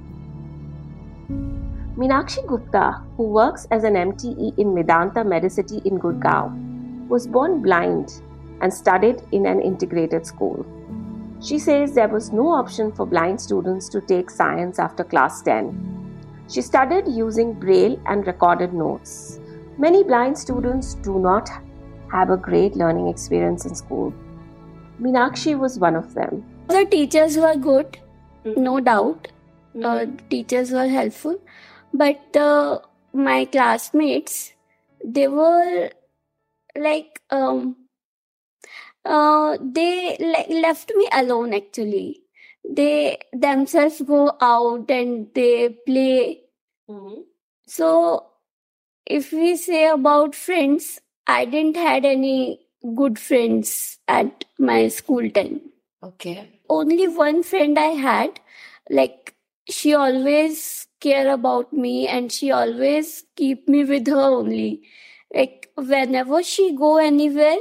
Meenakshi 1.98 2.46
Gupta, 2.48 3.04
who 3.18 3.24
works 3.24 3.68
as 3.72 3.84
an 3.84 3.96
MTE 3.96 4.58
in 4.58 4.68
Medanta 4.68 5.26
Medicity 5.26 5.86
in 5.86 6.00
Gurgaon, 6.00 7.08
was 7.10 7.28
born 7.28 7.62
blind 7.62 8.22
and 8.62 8.74
studied 8.74 9.22
in 9.32 9.46
an 9.46 9.62
integrated 9.62 10.26
school. 10.26 10.66
She 11.42 11.58
says 11.58 11.94
there 11.94 12.10
was 12.10 12.32
no 12.32 12.50
option 12.50 12.92
for 12.92 13.06
blind 13.06 13.40
students 13.40 13.88
to 13.90 14.02
take 14.02 14.30
science 14.30 14.78
after 14.78 15.04
class 15.04 15.42
10. 15.42 16.46
She 16.50 16.62
studied 16.62 17.08
using 17.08 17.54
braille 17.54 18.02
and 18.08 18.28
recorded 18.28 18.74
notes. 18.74 19.40
Many 19.78 20.04
blind 20.04 20.38
students 20.38 20.96
do 20.96 21.20
not 21.20 21.50
have 22.12 22.30
a 22.30 22.38
great 22.38 22.76
learning 22.76 23.08
experience 23.08 23.66
in 23.66 23.76
school. 23.76 24.14
Meenakshi 25.02 25.58
was 25.58 25.80
one 25.80 25.96
of 25.96 26.14
them. 26.14 26.44
The 26.68 26.86
teachers 26.86 27.38
were 27.38 27.56
good, 27.56 28.00
no 28.44 28.80
doubt. 28.80 29.30
Uh, 29.82 30.08
teachers 30.30 30.72
were 30.72 30.88
helpful, 30.88 31.40
but 31.94 32.36
uh, 32.36 32.80
my 33.14 33.46
classmates, 33.46 34.54
they 35.06 35.28
were 35.28 35.92
like 36.76 37.22
um, 37.30 37.76
uh, 39.06 39.58
they 39.62 40.18
le- 40.20 40.62
left 40.62 40.92
me 40.96 41.08
alone. 41.12 41.54
Actually, 41.54 42.22
they 42.70 43.18
themselves 43.34 44.02
go 44.02 44.36
out 44.42 44.90
and 44.92 45.28
they 45.34 45.70
play. 45.86 46.42
So, 47.68 48.26
if 49.06 49.32
we 49.32 49.56
say 49.58 49.88
about 49.88 50.36
friends, 50.36 51.00
I 51.28 51.46
didn't 51.46 51.76
had 51.78 52.06
any 52.06 52.68
good 52.96 53.20
friends 53.20 54.00
at 54.08 54.46
my 54.58 54.88
school 54.88 55.30
time 55.30 55.62
Okay. 56.04 56.62
only 56.70 57.08
one 57.08 57.44
friend 57.44 57.78
I 57.78 57.88
had, 58.06 58.40
like 58.90 59.36
she 59.70 59.94
always 59.94 60.88
care 61.02 61.32
about 61.34 61.74
me 61.74 62.08
and 62.08 62.32
she 62.32 62.52
always 62.52 63.26
keep 63.36 63.68
me 63.68 63.84
with 63.84 64.08
her 64.08 64.20
only. 64.20 64.84
Like 65.34 65.70
whenever 65.76 66.42
she 66.44 66.76
go 66.76 66.98
anywhere, 66.98 67.58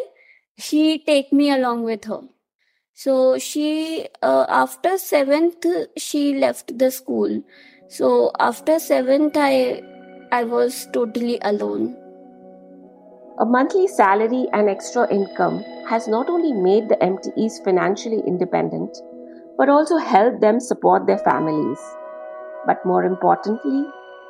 she 0.58 0.98
take 0.98 1.32
me 1.32 1.50
along 1.50 1.84
with 1.84 2.04
her. 2.04 2.20
So 2.94 3.38
she 3.38 4.08
uh, 4.22 4.46
after 4.48 4.98
seventh 4.98 5.64
she 5.96 6.34
left 6.34 6.76
the 6.78 6.90
school. 6.90 7.42
So 7.88 8.32
after 8.40 8.78
seventh 8.80 9.36
I 9.36 9.82
I 10.32 10.44
was 10.44 10.88
totally 10.92 11.38
alone. 11.42 11.96
A 13.38 13.44
monthly 13.46 13.86
salary 13.86 14.46
and 14.52 14.68
extra 14.68 15.08
income 15.12 15.62
has 15.88 16.08
not 16.08 16.28
only 16.28 16.52
made 16.52 16.88
the 16.88 16.96
MTEs 16.96 17.62
financially 17.62 18.20
independent, 18.26 18.98
but 19.56 19.68
also 19.68 19.96
helped 19.96 20.40
them 20.40 20.58
support 20.58 21.06
their 21.06 21.18
families. 21.18 21.78
But 22.66 22.84
more 22.84 23.04
importantly, 23.04 23.86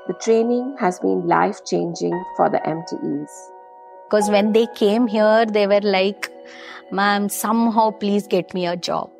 the 0.07 0.15
training 0.21 0.77
has 0.79 1.01
been 1.01 1.27
life 1.27 1.65
changing 1.65 2.23
for 2.37 2.51
the 2.51 2.59
MTEs. 2.59 3.58
Because 4.09 4.31
when 4.31 4.53
they 4.53 4.67
came 4.75 5.07
here 5.07 5.45
they 5.45 5.67
were 5.67 5.81
like 5.83 6.31
ma'am 6.91 7.29
somehow 7.29 7.91
please 7.91 8.27
get 8.27 8.55
me 8.55 8.67
a 8.67 8.77
job. 8.77 9.11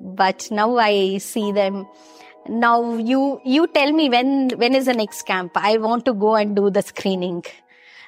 But 0.00 0.48
now 0.50 0.76
i 0.76 1.18
see 1.18 1.50
them. 1.52 1.86
Now 2.48 2.96
you 2.96 3.40
you 3.44 3.66
tell 3.66 3.92
me 3.92 4.08
when 4.08 4.50
when 4.50 4.74
is 4.74 4.86
the 4.86 4.94
next 4.94 5.22
camp? 5.22 5.52
I 5.56 5.78
want 5.78 6.04
to 6.04 6.14
go 6.14 6.36
and 6.36 6.54
do 6.54 6.70
the 6.70 6.82
screening. 6.82 7.44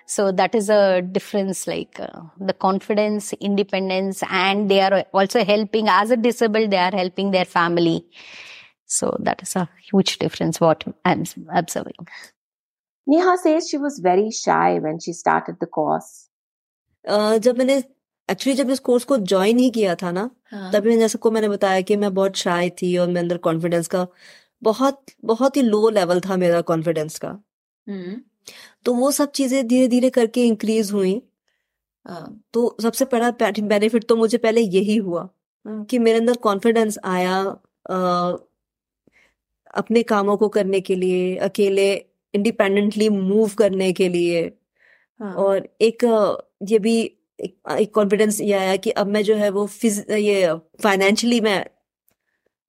So 0.07 0.33
that 0.33 0.55
is 0.55 0.69
a 0.69 1.03
difference 1.03 1.67
like 1.67 1.99
uh, 2.01 2.23
the 2.39 2.53
confidence 2.53 3.33
independence 3.35 4.23
and 4.29 4.69
they 4.71 4.81
are 4.81 5.05
also 5.13 5.45
helping. 5.45 5.89
As 5.89 6.11
a 6.11 6.17
disabled 6.17 6.71
they 6.71 6.79
are 6.79 6.91
helping 6.93 7.33
their 7.33 7.45
family. 7.45 8.07
So 8.87 9.17
that 9.21 9.43
is 9.43 9.57
a 9.57 9.69
huge 9.91 10.19
difference 10.19 10.61
what 10.61 10.85
i'm 11.05 11.25
observing 11.55 12.09
Neha 13.11 13.37
says 13.45 13.69
she 13.69 13.79
was 13.79 13.99
very 13.99 14.31
shy 14.31 14.79
when 14.79 14.99
she 15.07 15.13
started 15.13 15.59
the 15.61 15.67
course. 15.79 16.11
अ, 17.05 17.37
जब 17.39 17.59
मैंने 17.59 17.77
actually 18.29 18.57
जब 18.57 18.71
इस 18.71 18.79
course 18.89 19.05
को 19.05 19.17
join 19.19 19.59
ही 19.59 19.71
किया 19.71 19.95
था 20.03 20.11
ना 20.13 20.29
हाँ. 20.51 20.71
तभी 20.73 20.97
जैसे 20.99 21.19
को 21.19 21.31
मैंने 21.31 21.49
बताया 21.49 21.81
कि 21.81 21.97
मैं 21.97 22.13
बहुत 22.15 22.37
शाय 22.37 22.71
थी 22.83 22.97
और 22.99 23.07
मेरे 23.09 23.21
अंदर 23.21 23.37
कॉन्फिडेंस 23.47 23.89
का 23.89 24.07
बहुत 24.63 25.03
बहुत 25.25 25.57
ही 25.57 25.63
लो 25.63 25.89
लेवल 25.91 26.21
था 26.21 26.37
मेरा 26.37 26.61
कॉन्फिडेंस 26.71 27.19
का 27.19 27.29
हम्म. 27.87 28.17
तो 28.85 28.95
वो 28.95 29.11
सब 29.11 29.31
चीज़ें 29.33 29.67
धीरे 29.69 29.89
धीरे 29.89 30.11
करके 30.11 30.45
इंक्रीज 30.47 30.93
हुई 30.93 31.15
हाँ. 32.07 32.43
तो 32.53 32.77
सबसे 32.83 33.05
बड़ा 33.13 33.31
बेनिफिट 33.41 34.05
तो 34.09 34.17
मुझे 34.17 34.39
पहले 34.39 34.61
यही 34.61 34.97
हुआ 34.97 35.29
हम्म. 35.65 35.85
कि 35.85 35.99
मेरे 35.99 36.19
अंदर 36.19 36.37
कॉन्फिडेंस 36.49 36.99
आया 37.05 37.41
अ, 37.91 37.97
अपने 39.75 40.03
कामों 40.03 40.37
को 40.37 40.49
करने 40.49 40.81
के 40.81 40.95
लिए 40.95 41.37
अकेले 41.49 41.91
इंडिपेंडेंटली 42.35 43.09
मूव 43.09 43.51
करने 43.59 43.93
के 43.93 44.09
लिए 44.09 44.43
हाँ. 45.21 45.35
और 45.35 45.69
एक 45.81 46.05
ये 46.69 46.79
भी 46.79 47.01
एक, 47.39 47.93
कॉन्फिडेंस 47.95 48.41
ये 48.41 48.53
आया 48.53 48.77
कि 48.77 48.91
अब 48.91 49.07
मैं 49.07 49.23
जो 49.25 49.35
है 49.35 49.51
वो 49.51 49.67
फिज 49.67 50.05
ये 50.11 50.53
फाइनेंशियली 50.83 51.41
मैं 51.41 51.59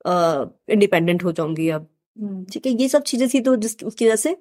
इंडिपेंडेंट 0.05 1.23
हो 1.23 1.31
जाऊँगी 1.31 1.69
अब 1.69 1.87
हम्म. 2.17 2.43
ठीक 2.43 2.65
है 2.65 2.71
ये 2.73 2.87
सब 2.89 3.03
चीज़ें 3.03 3.27
थी 3.29 3.41
तो 3.41 3.55
जिस 3.55 3.83
उसकी 3.83 4.05
वजह 4.05 4.15
से 4.15 4.35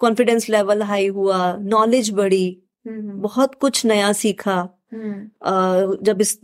कॉन्फिडेंस 0.00 0.48
लेवल 0.48 0.82
हाई 0.82 1.06
हुआ 1.08 1.56
नॉलेज 1.56 2.10
बढ़ी 2.10 2.46
हम्म. 2.86 3.20
बहुत 3.20 3.54
कुछ 3.54 3.84
नया 3.86 4.12
सीखा 4.12 4.56
हम्म. 4.92 6.04
जब 6.04 6.20
इस 6.20 6.38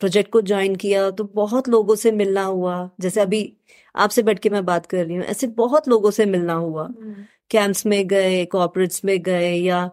प्रोजेक्ट 0.00 0.30
को 0.30 0.40
ज्वाइन 0.42 0.74
किया 0.76 1.10
तो 1.10 1.24
बहुत 1.34 1.68
लोगों 1.68 1.94
से 1.96 2.12
मिलना 2.12 2.42
हुआ 2.44 2.90
जैसे 3.00 3.20
अभी 3.20 3.42
आपसे 3.96 4.22
बैठ 4.22 4.38
के 4.38 4.50
मैं 4.50 4.64
बात 4.64 4.86
कर 4.86 5.04
रही 5.06 5.16
हूँ। 5.16 5.24
ऐसे 5.24 5.46
बहुत 5.46 5.88
लोगों 5.88 6.10
से 6.10 6.26
मिलना 6.26 6.52
हुआ। 6.54 6.84
हम्म. 6.86 7.14
कैंप्स 7.50 7.86
में 7.86 8.06
गए 8.08 8.44
कॉर्पोरेट्स 8.46 9.04
में 9.04 9.22
गए 9.22 9.54
या 9.54 9.90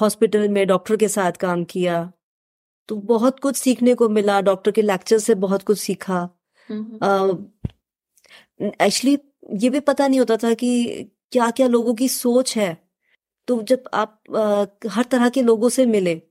हॉस्पिटल 0.00 0.48
में 0.48 0.66
डॉक्टर 0.66 0.96
के 0.96 1.08
साथ 1.08 1.32
काम 1.32 1.64
किया। 1.64 2.12
तो 2.88 2.96
बहुत 2.96 3.40
कुछ 3.40 3.56
सीखने 3.56 3.94
को 3.94 4.08
मिला 4.08 4.40
डॉक्टर 4.40 4.70
के 4.70 4.82
लेक्चर 4.82 5.18
से 5.18 5.34
बहुत 5.34 5.62
कुछ 5.62 5.78
सीखा। 5.80 6.28
हम्म. 6.68 7.46
एक्चुअली 8.82 9.18
ये 9.64 9.70
भी 9.70 9.80
पता 9.80 10.08
नहीं 10.08 10.18
होता 10.20 10.36
था 10.36 10.54
कि 10.54 10.84
क्या 11.32 11.50
क्या 11.50 11.66
लोगों 11.66 11.94
की 11.94 12.08
सोच 12.08 12.56
है। 12.56 12.76
तो 13.48 13.62
जब 13.62 13.84
आप 13.94 14.22
अ, 14.36 14.66
हर 14.90 15.04
तरह 15.04 15.28
के 15.28 15.42
लोगों 15.42 15.68
से 15.68 15.86
मिले 15.86 16.22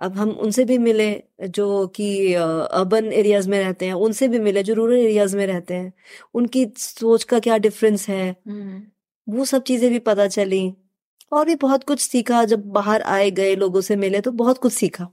अब 0.00 0.16
हम 0.16 0.30
उनसे 0.32 0.64
भी 0.64 0.76
मिले 0.78 1.06
जो 1.48 1.86
कि 1.86 2.34
अर्बन 2.34 3.12
एरियाज़ 3.12 3.48
में 3.50 3.58
रहते 3.60 3.86
हैं 3.86 3.92
उनसे 3.94 4.28
भी 4.28 4.38
मिले 4.38 4.62
जो 4.62 4.74
रूरल 4.74 4.98
एरियाज़ 4.98 5.36
में 5.36 5.46
रहते 5.46 5.74
हैं 5.74 5.92
उनकी 6.34 6.66
सोच 6.78 7.24
का 7.24 7.38
क्या 7.38 7.58
डिफरेंस 7.58 8.08
है? 8.08 8.30
हम्म. 8.48 8.82
वो 9.26 9.44
सब 9.44 9.62
चीज़ें 9.62 9.90
भी 9.90 9.98
पता 9.98 10.26
चली 10.28 10.72
और 11.32 11.46
भी 11.46 11.54
बहुत 11.56 11.84
कुछ 11.84 12.00
सीखा। 12.00 12.44
जब 12.44 12.64
बाहर 12.72 13.02
आए 13.02 13.30
गए 13.30 13.54
लोगों 13.56 13.80
से 13.80 13.96
मिले 13.96 14.20
तो 14.20 14.32
बहुत 14.32 14.58
कुछ 14.58 14.72
सीखा। 14.72 15.08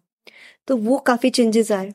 तो 0.67 0.77
वो 0.77 0.97
काफ़ी 0.99 1.29
चेंजेस 1.29 1.71
आए। 1.71 1.93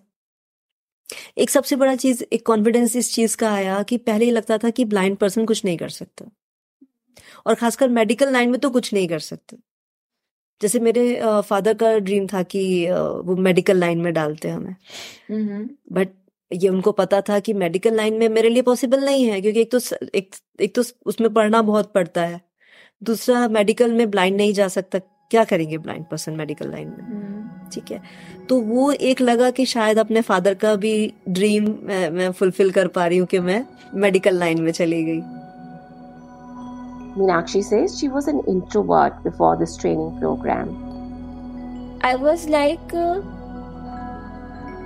एक 1.38 1.50
सबसे 1.50 1.76
बड़ा 1.76 1.94
चीज़ 1.96 2.24
एक 2.33 2.46
कॉन्फिडेंस 2.46 2.96
इस 2.96 3.14
चीज़ 3.14 3.37
का 3.37 3.52
आया 3.55 3.83
कि 3.83 3.96
पहले 3.98 4.24
ही 4.24 4.31
लगता 4.31 4.59
था 4.59 4.70
कि 4.70 4.85
ब्लाइंड 4.85 5.16
पर्सन 5.16 5.46
कुछ 5.46 5.64
नहीं 5.64 5.76
कर 5.78 5.88
सकता। 5.88 6.31
और 7.46 7.55
खासकर 7.55 7.88
मेडिकल 7.88 8.33
लाइन 8.33 8.50
में 8.50 8.61
तो 8.61 8.70
कुछ 8.70 8.94
नहीं 8.94 9.09
कर 9.09 9.18
सकते। 9.18 9.57
जैसे 10.62 10.81
मेरे 10.81 11.20
फादर 11.40 11.75
का 11.75 11.98
ड्रीम 11.98 12.27
था 12.27 12.42
कि 12.42 12.64
वो 13.25 13.37
मेडिकल 13.37 13.77
लाइन 13.77 13.98
में 13.98 14.12
डालते 14.12 14.48
हमें. 14.48 14.75
बट 15.92 16.09
ये 16.51 16.68
उनको 16.68 16.92
पता 16.92 17.20
था 17.20 17.38
कि 17.38 17.53
मेडिकल 17.53 17.94
लाइन 17.96 18.14
में 18.14 18.29
मेरे 18.29 18.48
लिए 18.48 18.62
पॉसिबल 18.62 19.05
नहीं 19.05 19.25
है 19.25 19.40
क्योंकि 19.40 19.61
एक 19.61 19.70
तो 19.72 19.79
एक 20.14 20.35
एक 20.61 20.75
तो 20.75 20.83
उसमें 21.07 21.33
पढ़ना 21.35 21.62
बहुत 21.62 21.92
पड़ता 21.92 22.25
है। 22.25 22.40
दूसरा 23.03 23.46
मेडिकल 23.48 23.92
में 23.92 24.11
ब्लाइंड 24.11 24.37
नहीं 24.37 24.53
जा 24.53 24.68
सकता। 24.68 24.98
क्या 25.31 25.44
करेंगे 25.44 25.79
ब्लाइंड 25.79 26.05
पर्सन 26.05 26.33
मेडिकल 26.33 26.70
लाइन 26.70 26.88
में? 26.88 26.98
हम्म. 26.98 27.68
ठीक 27.70 27.90
है। 27.92 28.01
तो 28.48 28.61
वो 28.61 28.90
एक 28.92 29.20
लगा 29.20 29.51
कि 29.51 29.66
शायद 29.66 29.98
अपने 29.98 30.20
फादर 30.20 30.55
का 30.55 30.75
भी 30.77 31.12
ड्रीम 31.29 31.64
मैं, 31.83 32.11
मैं 32.11 32.31
फुलफिल 32.33 32.70
कर 32.70 32.88
पा 32.88 33.07
रही 33.07 33.18
हूँ 33.18 33.27
कि 33.27 33.38
मैं 33.40 33.64
मेडिकल 33.94 34.38
लाइन 34.38 34.61
में 34.62 34.72
चली 34.72 35.03
गई। 35.05 35.20
Meenakshi 37.16 37.62
says 37.62 37.98
she 37.98 38.09
was 38.09 38.27
an 38.27 38.42
introvert 38.48 39.22
before 39.22 39.57
this 39.57 39.77
training 39.77 40.18
program. 40.18 40.70
I 42.01 42.16
was 42.16 42.48
like, 42.48 42.94
uh, 42.94 43.20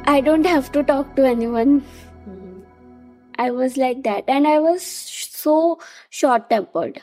I 0.06 0.20
don't 0.20 0.44
have 0.44 0.72
to 0.72 0.82
talk 0.82 1.14
to 1.16 1.24
anyone. 1.24 1.80
Mm-hmm. 2.28 2.60
I 3.38 3.50
was 3.50 3.76
like 3.76 4.02
that. 4.04 4.24
And 4.28 4.46
I 4.46 4.58
was 4.58 4.82
so 4.82 5.80
short 6.10 6.50
tempered. 6.50 7.00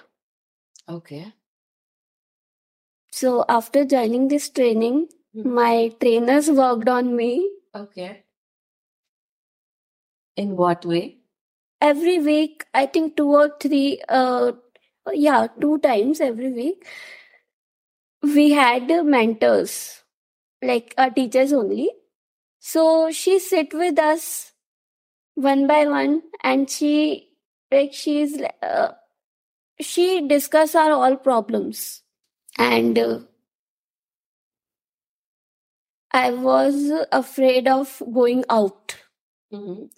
Okay. 0.90 1.34
So 3.12 3.46
after 3.48 3.86
joining 3.86 4.28
this 4.28 4.50
training, 4.50 5.08
mm-hmm. 5.36 5.54
my 5.54 5.94
trainers 6.02 6.52
worked 6.52 6.90
on 6.90 7.16
me. 7.16 7.50
Okay. 7.74 8.24
In 10.36 10.58
what 10.58 10.86
way? 10.86 11.18
Every 11.80 12.20
week, 12.20 12.66
I 12.74 12.86
think 12.88 13.18
two 13.18 13.30
or 13.30 13.52
three 13.62 14.02
uh, 14.10 14.54
yeah, 15.12 15.48
two 15.60 15.78
times 15.80 16.22
every 16.22 16.52
week. 16.52 16.86
We 18.22 18.52
had 18.52 18.88
mentors, 19.06 20.04
like 20.62 20.94
our 20.98 21.10
teachers 21.12 21.54
only. 21.54 21.92
So, 22.60 23.12
she 23.12 23.40
sit 23.40 23.74
with 23.74 24.00
us 24.00 24.54
one 25.36 25.68
by 25.68 25.88
one, 25.88 26.24
and 26.44 26.70
she, 26.70 27.30
like, 27.72 27.94
she's, 27.94 28.42
uh, 28.64 28.94
she 29.82 30.28
discuss 30.28 30.76
our 30.76 30.92
all 30.92 31.18
problems, 31.18 32.04
and. 32.58 32.98
Uh, 33.00 33.20
I 36.12 36.32
was 36.32 36.92
afraid 37.12 37.68
of 37.68 38.02
going 38.14 38.46
out. 38.50 38.96
Mhm. 39.52 39.90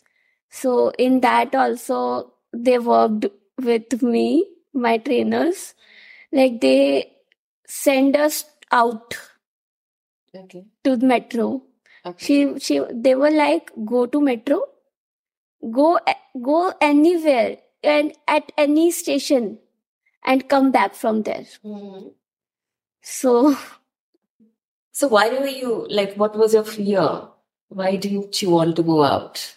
So 0.49 0.89
in 0.91 1.21
that 1.21 1.55
also 1.55 2.33
they 2.53 2.79
worked 2.79 3.27
with 3.61 4.01
me, 4.03 4.47
my 4.75 4.97
trainers. 4.99 5.73
Like 6.31 6.61
they 6.61 7.13
send 7.67 8.15
us 8.17 8.45
out 8.71 9.15
Okay. 10.35 10.65
to 10.83 10.97
the 10.97 11.05
metro. 11.05 11.63
Okay. 12.05 12.25
She 12.25 12.59
she 12.59 12.81
they 12.93 13.15
were 13.15 13.31
like 13.31 13.71
go 13.85 14.05
to 14.05 14.21
metro, 14.21 14.63
go 15.71 15.99
go 16.41 16.73
anywhere 16.81 17.57
and 17.83 18.13
at 18.27 18.51
any 18.57 18.91
station 18.91 19.59
and 20.25 20.47
come 20.49 20.71
back 20.71 20.95
from 20.95 21.23
there. 21.23 21.45
Mhm. 21.63 22.13
So 23.01 23.55
So 24.91 25.07
why 25.09 25.29
were 25.29 25.47
you 25.47 25.88
like? 25.89 26.15
What 26.15 26.38
was 26.38 26.53
your 26.53 26.63
fear? 26.63 27.29
Why 27.69 27.95
didn't 27.97 28.41
you 28.41 28.49
want 28.51 28.75
to 28.77 28.83
go 28.83 29.03
out? 29.03 29.55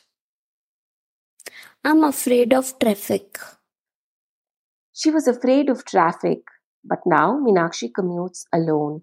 I'm 1.84 2.04
afraid 2.04 2.52
of 2.52 2.78
traffic. 2.78 3.38
She 5.00 5.12
was 5.12 5.28
afraid 5.28 5.70
of 5.70 5.84
traffic, 5.84 6.40
but 6.84 6.98
now 7.06 7.38
Meenakshi 7.38 7.88
commutes 7.96 8.46
alone. 8.52 9.02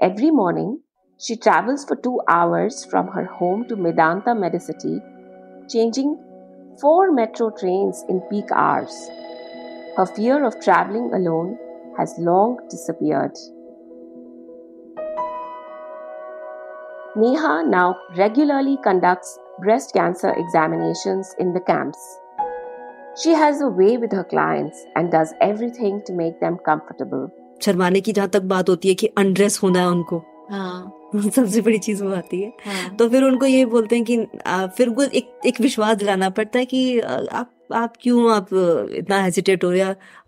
Every 0.00 0.30
morning, 0.30 0.82
she 1.18 1.36
travels 1.36 1.84
for 1.84 1.96
two 1.96 2.20
hours 2.28 2.84
from 2.84 3.08
her 3.08 3.24
home 3.24 3.66
to 3.66 3.74
Medanta 3.74 4.36
Medicity, 4.42 5.00
changing 5.68 6.16
four 6.80 7.10
metro 7.10 7.50
trains 7.50 8.04
in 8.08 8.20
peak 8.30 8.52
hours. 8.54 8.94
Her 9.96 10.06
fear 10.14 10.44
of 10.44 10.60
traveling 10.60 11.10
alone 11.12 11.58
has 11.98 12.14
long 12.18 12.60
disappeared. 12.70 13.34
Neha 17.16 17.64
now 17.66 17.96
regularly 18.16 18.78
conducts 18.84 19.36
breast 19.58 19.92
cancer 19.92 20.32
examinations 20.36 21.34
in 21.40 21.52
the 21.52 21.60
camps. 21.60 21.98
She 23.22 23.32
has 23.32 23.60
a 23.60 23.68
way 23.68 23.96
with 23.96 24.12
her 24.12 24.24
clients 24.24 24.76
and 24.96 25.10
does 25.12 25.28
everything 25.50 25.94
to 26.08 26.16
make 26.16 26.34
them 26.42 26.56
comfortable. 26.68 27.28
शर्माने 27.62 28.00
की 28.00 28.12
जहाँ 28.12 28.28
तक 28.28 28.42
बात 28.42 28.68
होती 28.68 28.88
है 28.88 28.94
कि 28.94 29.06
undress 29.06 29.60
होना 29.62 29.80
है 29.80 29.88
उनको। 29.88 30.18
हाँ। 30.50 30.92
सबसे 31.30 31.60
बड़ी 31.60 31.78
चीज़ 31.78 32.04
वो 32.04 32.10
आती 32.10 32.42
है। 32.42 32.52
हाँ। 32.66 32.96
तो 32.96 33.08
फिर 33.08 33.24
उनको 33.24 33.46
ये 33.46 33.64
बोलते 33.66 33.96
हैं 33.96 34.04
कि 34.04 34.26
आ, 34.46 34.66
फिर 34.66 34.88
उनको 34.88 35.02
एक 35.02 35.40
एक 35.46 35.60
विश्वास 35.60 35.96
दिलाना 35.96 36.30
पड़ता 36.30 36.58
है 36.58 36.66
कि 36.66 37.00
आ, 37.00 37.20
आप 37.32 37.52
आप 37.74 37.92
क्यों 38.00 38.32
आप 38.32 38.46
इतना 38.90 39.22
हेजिटेट 39.22 39.64
हो 39.64 39.70
रहे 39.70 39.80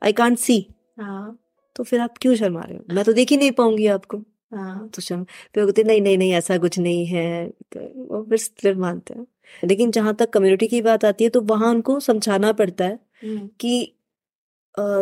आई 0.04 0.12
कांट 0.12 0.38
सी 0.38 0.74
हाँ। 1.00 1.38
तो 1.76 1.84
फिर 1.84 2.00
आप 2.00 2.14
क्यों 2.20 2.34
शर्मा 2.34 2.60
रहे 2.60 2.78
हो? 2.78 2.94
मैं 2.94 3.04
तो 3.04 3.12
देख 3.12 3.30
ही 3.30 3.36
नहीं 3.36 3.52
पाऊँगी 3.52 3.86
आपको। 3.86 4.18
हाँ। 4.54 4.88
तो 4.94 5.02
शर्म 5.02 5.24
फिर 5.24 5.62
वो 5.62 5.66
कहते 5.66 5.82
नहीं 5.82 6.02
नहीं 6.02 6.18
नहीं 6.18 6.32
ऐसा 6.32 6.58
कुछ 6.58 6.78
नहीं 6.78 7.06
है। 7.06 7.48
तो 7.48 7.80
वो 7.80 8.36
फिर 8.36 8.74
मानते 8.74 9.14
हैं। 9.14 9.26
लेकिन 9.64 9.90
जहाँ 9.90 10.14
तक 10.14 10.30
कम्युनिटी 10.30 10.66
की 10.68 10.80
बात 10.82 11.04
आती 11.04 11.24
है 11.24 11.30
तो 11.30 11.40
वहाँ 11.44 11.70
उनको 11.70 11.98
समझाना 12.00 12.52
पड़ता 12.54 12.84
है 12.84 12.98
हम्म, 13.24 13.48
कि 13.60 13.94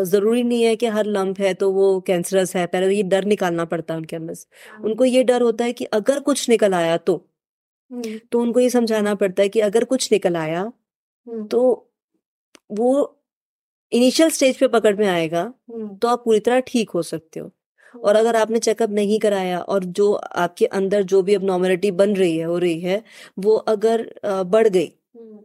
ज़रूरी 0.05 0.43
नहीं 0.43 0.63
है 0.63 0.75
कि 0.77 0.87
हर 0.87 1.07
लंप 1.07 1.39
है 1.41 1.53
तो 1.55 1.71
वो 1.73 2.01
कैंसरस 2.01 2.55
है। 2.57 2.67
पहले 2.67 2.95
ये 2.97 3.03
डर 3.05 3.25
निकालना 3.25 3.65
पड़ता 3.65 3.95
है 3.95 3.99
उनके 3.99 4.17
अंदर 4.17 4.35
से। 4.35 4.47
उनको 4.85 5.05
ये 5.05 5.23
डर 5.25 5.43
होता 5.43 5.65
है 5.65 5.73
कि 5.73 5.85
अगर 5.95 6.21
कुछ 6.21 6.49
निकल 6.51 6.75
आया 6.75 6.97
तो। 6.99 7.17
हम्म, 7.91 8.19
तो 8.33 8.41
उनको 8.41 8.61
ये 8.61 8.71
समझाना 8.71 9.15
पड़ता 9.15 9.43
है 9.43 9.49
कि 9.49 9.61
अगर 9.61 9.85
कुछ 9.85 10.11
निकल 10.13 10.37
आया 10.37 10.61
हम्म, 10.61 11.47
तो 11.47 11.91
वो 12.73 12.93
इनिशियल 13.93 14.31
स्टेज 14.31 14.59
पे 14.59 14.69
पकड़ 14.69 14.95
में 14.97 15.07
आएगा 15.09 15.45
तो 15.71 16.09
आप 16.09 16.23
पूरी 16.25 16.41
तरह 16.41 16.61
ठीक 16.69 16.91
हो 16.91 17.03
सकते 17.05 17.41
हो। 17.41 17.51
और 17.95 18.17
अगर 18.17 18.37
आपने 18.37 18.59
चेकअप 18.59 18.91
नहीं 18.91 19.19
कराया 19.21 19.61
और 19.61 19.85
जो 19.85 20.13
आपके 20.13 20.67
अंदर 20.67 21.03
जो 21.05 21.23
भी 21.23 21.35
अब 21.35 21.45
नॉर्मेलिटी 21.45 21.91
बन 21.93 22.15
रही 22.17 22.37
है 22.39 22.45
हो 22.45 22.59
रही 22.59 22.81
है 22.81 23.03
वो 23.39 23.57
अगर 23.69 24.05
बढ़ 24.25 24.69
गई 24.69 24.87
हम्म, 25.17 25.39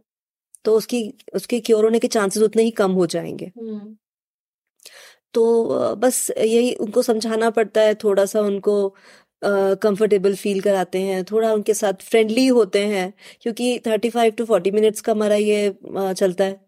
तो 0.64 0.76
उसकी 0.76 1.02
उसके 1.34 1.60
क्योर 1.60 1.84
होने 1.84 1.98
के 1.98 2.08
चांसेस 2.08 2.42
उतने 2.42 2.62
ही 2.62 2.70
कम 2.72 2.92
हो 2.92 3.06
जाएँगे। 3.06 3.52
हम्म, 3.58 3.96
तो 5.34 5.94
बस 5.96 6.30
यही 6.38 6.74
उनको 6.74 7.02
समझाना 7.02 7.50
पड़ता 7.50 7.80
है 7.80 7.94
थोड़ा 7.94 8.24
सा 8.26 8.40
उनको 8.40 8.74
कंफर्टेबल 9.42 10.34
फील 10.36 10.60
कराते 10.60 11.00
हैं 11.02 11.22
थोड़ा 11.24 11.52
उनके 11.52 11.74
साथ 11.74 12.02
फ्रेंडली 12.02 12.46
होते 12.48 12.84
हैं 12.86 13.12
क्योंकि 13.42 13.78
thirty 13.86 14.10
five 14.10 14.32
to 14.32 14.44
forty 14.44 14.70
minutes 14.70 15.00
का 15.00 15.12
हमारा 15.12 15.34
ये 15.36 15.74
चलता 16.14 16.44
है। 16.44 16.60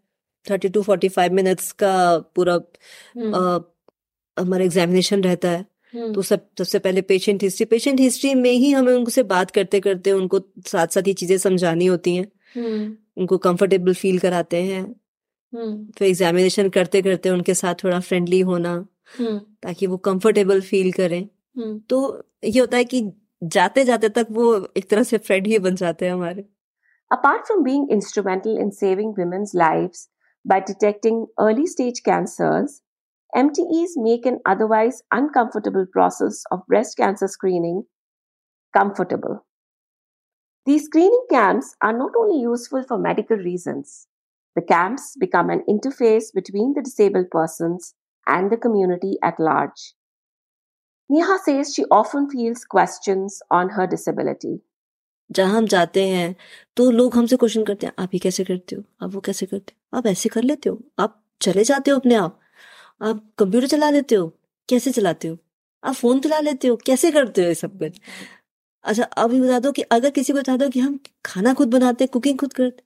Thirty 0.46 0.68
to 0.68 0.82
forty 0.82 1.08
five 1.08 1.32
minutes 1.32 1.70
का 1.72 1.92
पूरा 2.36 2.54
हम्म, 2.54 3.34
हमारा 4.36 4.64
एग्जामिनेशन 4.64 5.22
रहता 5.22 5.48
है। 5.48 5.64
हम्म, 5.94 6.12
तो 6.12 6.22
सब 6.22 6.46
सबसे 6.58 6.78
पहले 6.78 7.02
पेशेंट 7.02 7.42
हिस्ट्री 7.42 7.64
पेशेंट 7.64 8.00
हिस्ट्री 8.00 8.34
में 8.34 8.50
ही 8.50 8.70
हमें 8.72 8.92
उनसे 8.92 9.22
बात 9.22 9.50
करते 9.50 9.80
करते 9.80 10.12
उनको 10.12 10.40
साथ 10.66 10.86
साथ 10.86 11.08
ये 11.08 11.12
चीज़ें 11.14 11.36
समझानी 11.38 11.86
होती 11.86 12.14
हैं। 12.16 12.26
हम्म, 12.56 12.96
उनको 13.16 13.38
कंफर्टेबल 13.38 13.94
फील 13.94 14.18
कराते 14.18 14.62
हैं। 14.62 14.82
हम्म, 15.52 15.86
फिर 15.98 16.08
एग्जामिनेशन 16.08 16.68
करते 16.68 17.02
करते 17.02 17.30
उनके 17.30 17.54
साथ 17.54 17.84
थोड़ा 17.84 18.00
फ्रेंडली 18.00 18.40
होना 18.40 18.76
ताकि 19.20 19.86
वो 19.86 19.96
कंफर्टेबल 19.96 20.60
फील 20.60 20.92
करें। 20.92 21.28
तो 21.88 21.98
ये 22.44 22.60
होता 22.60 22.76
है 22.76 22.84
कि 22.84 23.02
जाते 23.44 23.84
जाते 23.84 24.08
तक 24.08 24.26
वो 24.30 24.46
एक 24.76 24.88
तरह 24.90 25.02
से 25.02 25.18
फ्रेंड 25.18 25.46
ही 25.46 25.58
बन 25.58 25.74
जाते 25.74 26.06
हैं 26.06 26.12
हमारे। 26.12 26.44
Apart 27.10 27.46
from 27.46 27.62
being 27.64 27.90
instrumental 27.90 28.58
in 28.58 28.70
saving 28.70 29.14
women's 29.14 29.52
lives 29.60 30.00
by 30.44 30.58
detecting 30.70 31.20
early 31.42 31.66
stage 31.72 32.00
cancers, 32.08 32.70
MTEs 33.35 33.91
make 33.95 34.25
an 34.25 34.39
otherwise 34.45 35.03
uncomfortable 35.11 35.85
process 35.91 36.43
of 36.51 36.65
breast 36.67 36.97
cancer 36.97 37.27
screening 37.27 37.83
comfortable. 38.73 39.45
These 40.65 40.85
screening 40.85 41.25
camps 41.29 41.75
are 41.81 41.93
not 41.93 42.11
only 42.17 42.41
useful 42.41 42.83
for 42.83 42.97
medical 42.97 43.37
reasons, 43.37 44.07
the 44.55 44.61
camps 44.61 45.15
become 45.19 45.49
an 45.49 45.63
interface 45.69 46.33
between 46.33 46.73
the 46.73 46.81
disabled 46.81 47.29
persons 47.31 47.93
and 48.27 48.51
the 48.51 48.57
community 48.57 49.17
at 49.23 49.39
large. 49.39 49.93
Neha 51.09 51.39
says 51.43 51.73
she 51.73 51.85
often 51.89 52.29
feels 52.29 52.65
questions 52.65 53.41
on 53.49 53.69
her 53.69 53.87
disability. 53.87 54.61
जहाँ 55.31 55.57
हम 55.57 55.65
जाते 55.67 56.07
हैं 56.07 56.35
तो 56.77 56.89
लोग 56.91 57.15
हमसे 57.15 57.37
question 57.37 57.63
करते 57.63 57.87
हैं 57.87 57.93
आप 58.03 58.13
ये 58.13 58.19
कैसे 58.19 58.43
करते 58.43 58.75
हो 58.75 58.83
आप 59.05 59.13
वो 59.13 59.21
कैसे 59.25 59.45
करते 59.45 59.73
हो 59.73 59.97
आप 59.97 60.05
ऐसे 60.07 60.29
कर 60.29 60.43
लेते 60.43 60.69
हो 60.69 60.79
आप 60.99 61.21
चले 61.41 61.63
जाते 61.63 61.91
हो 61.91 61.97
अपने 61.99 62.15
आप 62.15 62.39
आप 63.04 63.22
कंप्यूटर 63.38 63.66
चला 63.68 63.90
लेते 63.90 64.14
हो? 64.14 64.26
कैसे 64.68 64.90
चलाते 64.92 65.28
हो? 65.28 65.36
आप 65.82 65.94
फ़ोन 65.94 66.20
चला 66.20 66.38
लेते 66.40 66.68
हो? 66.68 66.76
कैसे 66.86 67.10
करते 67.12 67.42
हो 67.42 67.48
ये 67.48 67.54
सब 67.54 67.78
कुछ? 67.78 68.00
अच्छा 68.84 69.04
अब 69.04 69.32
ये 69.34 69.40
बता 69.40 69.58
दो 69.58 69.72
कि 69.72 69.82
अगर 69.92 70.10
किसी 70.10 70.32
को 70.32 70.38
बता 70.38 70.56
दो 70.56 70.68
कि 70.70 70.80
हम 70.80 70.98
खाना 71.26 71.54
खुद 71.54 71.70
बनाते 71.70 72.06
कुकिंग 72.06 72.38
खुद 72.38 72.52
करते 72.52 72.82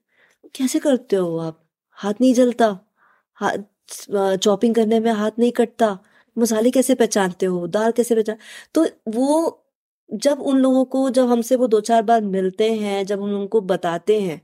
कैसे 0.54 0.78
करते 0.78 1.16
हो 1.16 1.37
आप? 1.38 1.64
हाथ 1.98 2.14
नहीं 2.20 2.35
जलता, 2.35 2.68
हाथ 3.38 4.37
चॉपिंग 4.38 4.74
करने 4.74 5.00
में 5.00 5.11
हाथ 5.12 5.38
नहीं 5.38 5.52
कटता, 5.52 5.98
मसाले 6.37 6.70
कैसे 6.70 6.94
पहचानते 6.94 7.46
हो? 7.46 7.66
दाल 7.68 7.92
कैसे 7.92 8.14
पहचान? 8.14 8.37
तो 8.74 8.87
वो 9.09 9.64
जब 10.11 10.40
उन 10.42 10.59
लोगों 10.59 10.85
को, 10.87 11.09
जब 11.11 11.28
हमसे 11.28 11.57
वो 11.57 11.66
दो 11.68 11.81
चार 11.83 12.02
बार 12.02 12.20
मिलते 12.22 12.72
हैं, 12.74 13.04
जब 13.07 13.22
हम 13.22 13.35
उनको 13.37 13.61
बताते 13.62 14.20
हैं, 14.22 14.40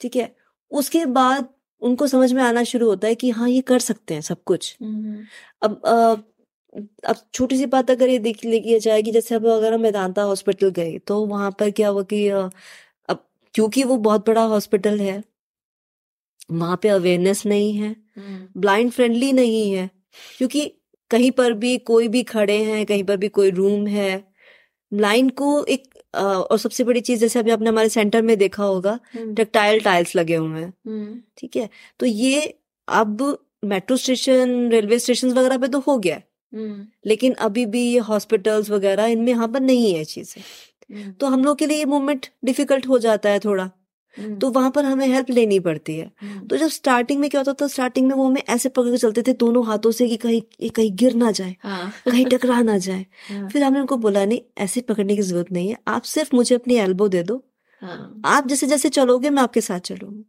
ठीक 0.00 0.16
है? 0.16 0.34
उसके 0.70 1.04
बाद 1.08 1.48
उनको 1.82 2.06
समझ 2.06 2.32
में 2.32 2.42
आना 2.42 2.64
शुरू 2.64 2.88
होता 2.88 3.08
है 3.08 3.14
कि 3.14 3.30
हाँ 3.30 3.48
ये 3.48 3.60
कर 3.60 3.78
सकते 3.78 4.14
हैं 4.14 4.20
सब 4.20 4.42
कुछ। 4.44 4.76
अब 5.62 5.80
अब 7.06 7.16
छोटी 7.34 7.56
सी 7.58 7.66
बात 7.66 7.90
अगर 7.90 8.08
ये 8.08 8.18
देख 8.18 8.44
लिया 8.44 8.78
जाए 8.78 9.02
कि 9.02 9.12
जैसे 9.12 9.34
अब 9.34 9.46
अगर 9.46 9.74
हम 9.74 9.80
मेदांता 9.80 10.22
हॉस्पिटल 10.22 10.70
गए 10.70 10.98
तो 10.98 11.26
वहाँ 11.26 11.50
पर 11.50 11.70
क्या 11.70 11.88
हुआ 11.88 12.02
कि 12.02 12.28
अब 12.28 12.52
क्योंकि 13.54 13.84
वो 13.84 13.96
बहुत 13.96 14.26
बड़ा 14.28 14.42
हॉस्पिटल 14.42 15.00
है 15.00 15.22
वहाँ 16.50 16.78
पे 16.82 16.88
अवेयरनेस 16.88 17.46
नहीं 17.46 17.72
है। 17.74 17.96
ब्लाइंड 18.58 18.90
फ्रेंडली 18.92 19.32
नहीं 19.32 19.72
है 19.72 19.90
क्योंकि 20.38 20.66
कहीं 21.10 21.30
पर 21.30 21.52
भी 21.52 21.78
कोई 21.78 22.08
भी 22.08 22.22
खड़े 22.22 22.64
हैं 22.64 22.86
कहीं 22.86 23.04
पर 23.04 23.16
भी 23.16 23.28
कोई 23.28 23.50
रूम 23.50 23.86
है 23.86 24.24
ब्लाइंड 24.92 25.32
को 25.32 25.64
एक 25.64 25.82
आ, 26.14 26.22
और 26.22 26.58
सबसे 26.58 26.84
बड़ी 26.84 27.00
चीज़ 27.00 27.20
जैसे 27.20 27.38
अभी 27.38 27.50
आपने 27.50 27.68
हमारे 27.68 27.88
सेंटर 27.88 28.22
में 28.22 28.38
देखा 28.38 28.64
होगा 28.64 28.98
हम्म, 29.14 29.34
टेक्टाइल 29.34 29.80
टाइल्स 29.80 30.16
लगे 30.16 30.34
हुए 30.34 30.60
हैं। 30.60 30.72
हम्म, 30.86 31.20
ठीक 31.38 31.56
है? 31.56 31.68
तो 32.00 32.06
ये 32.06 32.54
अब 32.88 33.38
मेट्रो 33.64 33.96
स्टेशन 33.96 34.68
रेलवे 34.68 34.98
स्टेशन 34.98 35.32
वगैरह 35.32 35.58
पे 35.58 35.68
तो 35.68 35.78
हो 35.78 35.98
गया 35.98 36.14
है। 36.14 36.24
हम्म, 36.54 36.86
लेकिन 37.06 37.32
अभी 37.32 37.66
भी 37.66 37.82
ये 37.92 37.98
हॉस्पिटल्स 37.98 38.70
वगैरह 38.70 39.04
इनमें 39.04 39.32
यहाँ 39.32 39.48
पर 39.48 39.60
नहीं 39.60 39.94
है 39.94 40.04
चीज़ें। 40.04 40.42
हम्म, 40.42 41.12
तो 41.12 41.26
हम 41.26 41.44
लोग 41.44 41.58
के 41.58 41.66
लिए 41.66 41.78
ये 41.78 41.84
मूवमेंट 41.84 42.26
डिफ़िकल्ट 42.44 42.88
हो 42.88 42.98
जाता 42.98 43.30
है 43.30 43.38
थोड़ा। 43.38 43.62
हम्म, 43.62 43.72
तो 44.40 44.50
वहाँ 44.50 44.70
पर 44.70 44.84
हमें 44.84 45.06
हेल्प 45.06 45.30
लेनी 45.30 45.58
पड़ती 45.60 45.96
है। 45.98 46.10
तो 46.48 46.56
जब 46.56 46.68
स्टार्टिंग 46.68 47.20
में 47.20 47.28
क्या 47.30 47.40
होता 47.40 47.52
था 47.54 47.66
स्टार्टिंग 47.68 48.06
में 48.08 48.14
वो 48.14 48.26
हमें 48.26 48.42
ऐसे 48.48 48.68
पकड़ 48.68 48.90
के 48.90 48.96
चलते 48.96 49.22
थे 49.22 49.32
दोनों 49.32 49.64
हाथों 49.66 49.90
से 49.90 50.08
कि 50.08 50.16
कहीं 50.16 50.70
कहीं 50.70 50.90
गिर 50.96 51.14
ना 51.14 51.30
जाए 51.30 51.56
हाँ। 51.62 51.92
कहीं 52.04 52.24
टकरा 52.26 52.60
ना 52.62 52.78
जाए। 52.78 53.06
हाँ, 53.30 53.48
फिर 53.48 53.62
हमने 53.62 53.80
उनको 53.80 53.96
बोला 53.96 54.24
नहीं 54.24 54.40
ऐसे 54.58 54.80
पकड़ने 54.80 55.16
की 55.16 55.22
ज़रूरत 55.22 55.52
नहीं 55.52 55.68
है। 55.68 55.76
आप 55.88 56.02
सिर्फ़ 56.02 56.36
मुझे 56.36 56.54
अपनी 56.54 56.76
एल्बो 56.76 57.08
दे 57.08 57.22
दो। 57.22 57.42
हाँ। 57.82 58.20
आप 58.24 58.46
जैसे 58.48 58.66
जैसे 58.66 58.88
चलोगे 58.88 59.30
मैं 59.30 59.42
आपके 59.42 59.60
साथ 59.60 59.80
चलूँगी। 59.80 60.24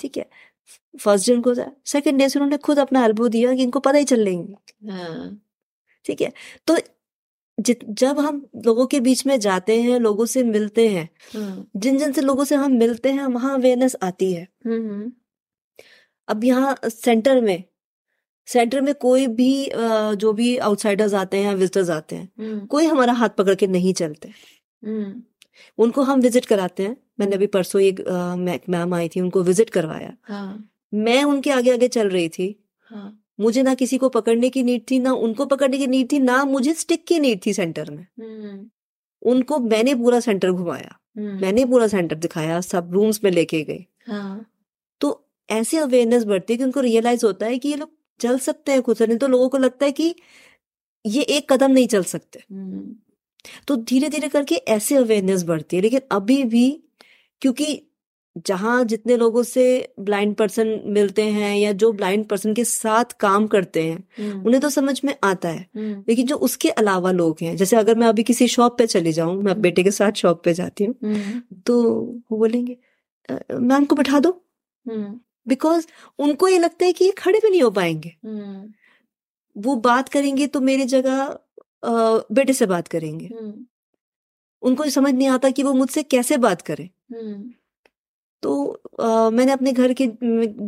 ठीक 0.00 0.16
है। 0.16 0.28
फ़र्स्ट 1.00 1.26
डे 1.26 1.34
उनको 1.34 1.54
सेकंड 1.86 2.18
डे 2.18 2.28
से 2.28 2.38
उन्होंने 2.38 2.56
खुद 2.56 2.78
अपना 2.78 3.04
एल्बो 3.04 3.28
दिया 3.28 3.54
कि 3.54 3.62
इनको 3.62 3.80
पता 3.80 3.98
ही 3.98 4.04
चल 4.04 4.20
लेंगे। 4.20 4.54
ठीक 6.06 6.20
है। 6.20 6.32
तो 6.66 6.76
जित 7.58 7.84
जब 7.90 8.18
हम 8.18 8.44
लोगों 8.66 8.86
के 8.86 9.00
बीच 9.00 9.26
में 9.26 9.38
जाते 9.40 9.80
हैं 9.82 9.98
लोगों 10.00 10.26
से 10.26 10.42
मिलते 10.42 10.88
हैं 10.88 11.08
हम्म। 11.34 11.80
जिन 11.80 11.98
जिन 11.98 12.12
से 12.12 12.20
लोगों 12.20 12.44
से 12.44 12.54
हम 12.54 12.72
मिलते 12.72 13.12
हैं 13.12 13.26
वहाँ 13.26 13.54
अवेयरनेस 13.54 13.96
आती 14.02 14.32
है। 14.32 14.48
हम्म 14.66 15.10
अब 16.28 16.44
यहाँ 16.44 16.76
सेंटर 16.84 17.40
में 17.40 17.62
सेंटर 18.48 18.80
में 18.80 18.94
कोई 18.94 19.26
भी 19.26 19.70
जो 20.16 20.32
भी 20.32 20.56
आउटसाइडर्स 20.58 21.14
आते 21.14 21.36
हैं 21.36 21.44
या 21.44 21.52
विजिटर्स 21.52 21.90
आते 21.90 22.16
हैं 22.16 22.28
हम्म। 22.38 22.66
कोई 22.66 22.86
हमारा 22.86 23.12
हाथ 23.12 23.28
पकड़ 23.28 23.54
के 23.54 23.66
नहीं 23.66 23.92
चलते। 23.94 24.28
हम्म। 24.82 25.22
उनको 25.78 26.02
हम 26.02 26.20
विज़िट 26.20 26.44
कराते 26.44 26.82
हैं। 26.82 26.96
मैंने 27.20 27.36
अभी 27.36 27.46
परसों 27.46 27.80
एक 27.80 28.00
एक 28.50 28.68
मैम 28.68 28.94
आई 28.94 29.08
थी 29.08 29.20
उनको 29.20 29.42
विज़िट 29.42 29.70
करवाया। 29.70 30.12
हाँ। 30.22 30.70
मैं 30.92 31.22
उनके 31.24 31.50
आगे 31.50 31.72
आगे 31.72 31.88
चल 31.88 32.08
रही 32.08 32.28
थी। 32.28 32.54
हाँ। 32.86 33.23
मुझे 33.40 33.62
ना 33.62 33.74
किसी 33.74 33.98
को 33.98 34.08
पकड़ने 34.08 34.50
की 34.50 34.62
नीड 34.62 34.82
थी 34.90 34.98
ना 34.98 35.12
उनको 35.12 35.46
पकड़ने 35.46 35.78
की 35.78 35.86
नीड 35.86 36.12
थी 36.12 36.18
ना 36.18 36.44
मुझे 36.44 36.74
स्टिक 36.74 37.06
की 37.06 37.20
नीड 37.20 37.40
थी 37.46 37.52
सेंटर 37.52 37.90
में। 37.90 38.06
हम्म। 38.20 38.70
उनको 39.22 39.58
मैंने 39.58 39.94
पूरा 39.94 40.20
सेंटर 40.20 40.50
घुमाया। 40.50 41.00
हम्म। 41.18 41.40
मैंने 41.40 41.64
पूरा 41.64 41.86
सेंटर 41.86 42.16
दिखाया 42.16 42.60
सब 42.60 42.92
रूम्स 42.92 43.24
में 43.24 43.30
लेके 43.30 43.62
गई 43.62 43.86
हाँ। 44.06 44.50
तो 45.00 45.28
ऐसे 45.50 45.78
अवेयरनेस 45.78 46.24
बढ़ती 46.24 46.52
है 46.52 46.56
कि 46.56 46.64
उनको 46.64 46.80
रियलाइज़ 46.80 47.26
होता 47.26 47.46
है 47.46 47.58
कि 47.58 47.68
ये 47.68 47.76
लोग 47.76 47.90
चल 48.20 48.38
सकते 48.38 48.72
हैं 48.72 48.82
खुद 48.82 49.02
नहीं 49.02 49.18
तो 49.18 49.26
लोगों 49.26 49.48
को 49.48 49.58
लगता 49.58 49.86
है 49.86 49.92
कि 49.92 50.14
ये 51.06 51.22
एक 51.22 51.52
कदम 51.52 51.70
नहीं 51.70 51.86
चल 51.86 52.04
सकते। 52.04 52.44
हम्म। 52.52 52.96
तो 53.68 53.76
धीरे 53.76 54.08
धीरे 54.08 54.28
करके 54.28 54.54
ऐसे 54.54 54.94
अवेयरनेस 54.94 55.42
बढ़ती 55.42 55.76
है 55.76 55.82
लेकिन 55.82 56.00
अभी 56.10 56.44
भी 56.44 56.84
क्योंकि 57.40 57.82
जहाँ 58.36 58.84
जितने 58.84 59.16
लोगों 59.16 59.42
से 59.42 59.64
ब्लाइंड 60.00 60.34
पर्सन 60.34 60.68
मिलते 60.86 61.22
हैं 61.22 61.54
या 61.56 61.72
जो 61.72 61.90
ब्लाइंड 61.92 62.24
पर्सन 62.28 62.54
के 62.54 62.64
साथ 62.64 63.12
काम 63.20 63.46
करते 63.46 63.82
हैं 63.82 63.98
हम्म। 64.18 64.46
उन्हें 64.46 64.60
तो 64.62 64.70
समझ 64.70 65.00
में 65.04 65.14
आता 65.24 65.48
है। 65.48 65.66
हम्म। 65.76 66.04
लेकिन 66.08 66.26
जो 66.26 66.36
उसके 66.36 66.70
अलावा 66.70 67.12
लोग 67.12 67.36
हैं 67.42 67.56
जैसे 67.56 67.76
अगर 67.76 67.98
मैं 67.98 68.06
अभी 68.06 68.22
किसी 68.22 68.48
शॉप 68.48 68.78
पे 68.78 68.86
चली 68.86 69.12
जाऊँ 69.12 69.42
मैं 69.42 69.60
बेटे 69.60 69.82
के 69.82 69.90
साथ 69.90 70.12
शॉप 70.12 70.42
पे 70.44 70.54
जाती 70.54 70.84
हूँ 70.84 70.94
हम्म। 71.04 71.42
तो 71.66 71.82
वो 72.30 72.38
बोलेंगे 72.38 72.76
मैम 73.52 73.84
को 73.84 73.96
बैठा 73.96 74.20
दो। 74.20 74.30
हम्म। 74.86 75.20
बिकॉज़ 75.48 75.86
उनको 76.18 76.48
ये 76.48 76.58
लगता 76.58 76.84
है 76.84 76.92
कि 76.92 77.04
ये 77.04 77.10
खड़े 77.10 77.38
भी 77.38 77.50
नहीं 77.50 77.62
हो 77.62 77.70
पाएँगे। 77.70 78.16
हम्म। 78.24 78.72
वो 79.56 79.74
बात 79.76 80.08
करेंगे 80.08 80.46
तो 80.46 80.60
मेरी 80.60 80.84
जगह 80.84 81.38
बेटे 81.84 82.52
से 82.52 82.66
बात 82.66 82.88
करेंगे। 82.88 83.26
हम्म। 83.26 83.66
उनको 84.62 84.88
समझ 84.90 85.12
नहीं 85.14 85.28
आता 85.28 85.50
कि 85.50 85.62
वो 85.62 85.72
मुझसे 85.72 86.02
कैसे 86.02 86.36
बात 86.36 86.62
करें। 86.62 86.88
हम्म। 87.12 87.52
तो 88.44 88.82
अ, 89.00 89.30
मैंने 89.30 89.52
अपने 89.52 89.72
घर 89.72 89.92
के 89.92 90.10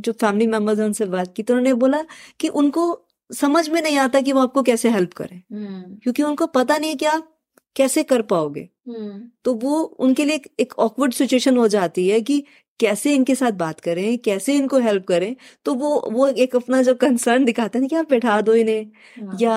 जो 0.00 0.12
फैमिली 0.12 0.46
मेंबर्स 0.46 0.78
हैं 0.78 0.86
उनसे 0.86 1.04
बात 1.04 1.34
की 1.36 1.42
तो 1.42 1.54
उन्होंने 1.54 1.74
बोला 1.74 2.04
कि 2.40 2.48
उनको 2.48 3.02
समझ 3.34 3.68
में 3.68 3.82
नहीं 3.82 3.98
आता 3.98 4.20
कि 4.20 4.32
वो 4.32 4.40
आपको 4.40 4.62
कैसे 4.62 4.88
हेल्प 4.88 5.12
करें। 5.12 5.42
हम्म। 5.52 5.94
क्योंकि 5.94 6.22
उनको 6.22 6.46
पता 6.46 6.78
नहीं 6.78 6.90
है 6.90 6.96
कि 6.96 7.06
आप 7.06 7.38
कैसे 7.76 8.02
कर 8.02 8.22
पाओगे। 8.22 8.68
हम्म। 8.88 9.30
तो 9.44 9.54
वो 9.54 9.82
उनके 9.82 10.24
लिए 10.24 10.34
एक- 10.34 10.50
एक 10.60 10.78
ऑकवर्ड 10.78 11.12
सिचुएशन 11.12 11.56
हो 11.56 11.68
जाती 11.68 12.08
है 12.08 12.20
कि 12.20 12.44
कैसे 12.80 13.14
इनके 13.14 13.34
साथ 13.34 13.52
बात 13.52 13.80
करें 13.80 14.18
कैसे 14.18 14.54
इनको 14.54 14.78
हेल्प 14.78 15.04
करें। 15.04 15.36
तो 15.64 15.74
वो 15.74 16.08
वो 16.12 16.28
एक 16.28 16.56
अपना 16.56 16.82
जो 16.82 16.94
कंसर्न 16.94 17.44
दिखाते 17.44 17.78
हैं 17.78 17.88
कि 17.88 17.96
आप 17.96 18.10
बैठा 18.10 18.40
दो 18.40 18.54
इन्हें। 18.54 18.86
हाँ। 19.26 19.38
या 19.40 19.56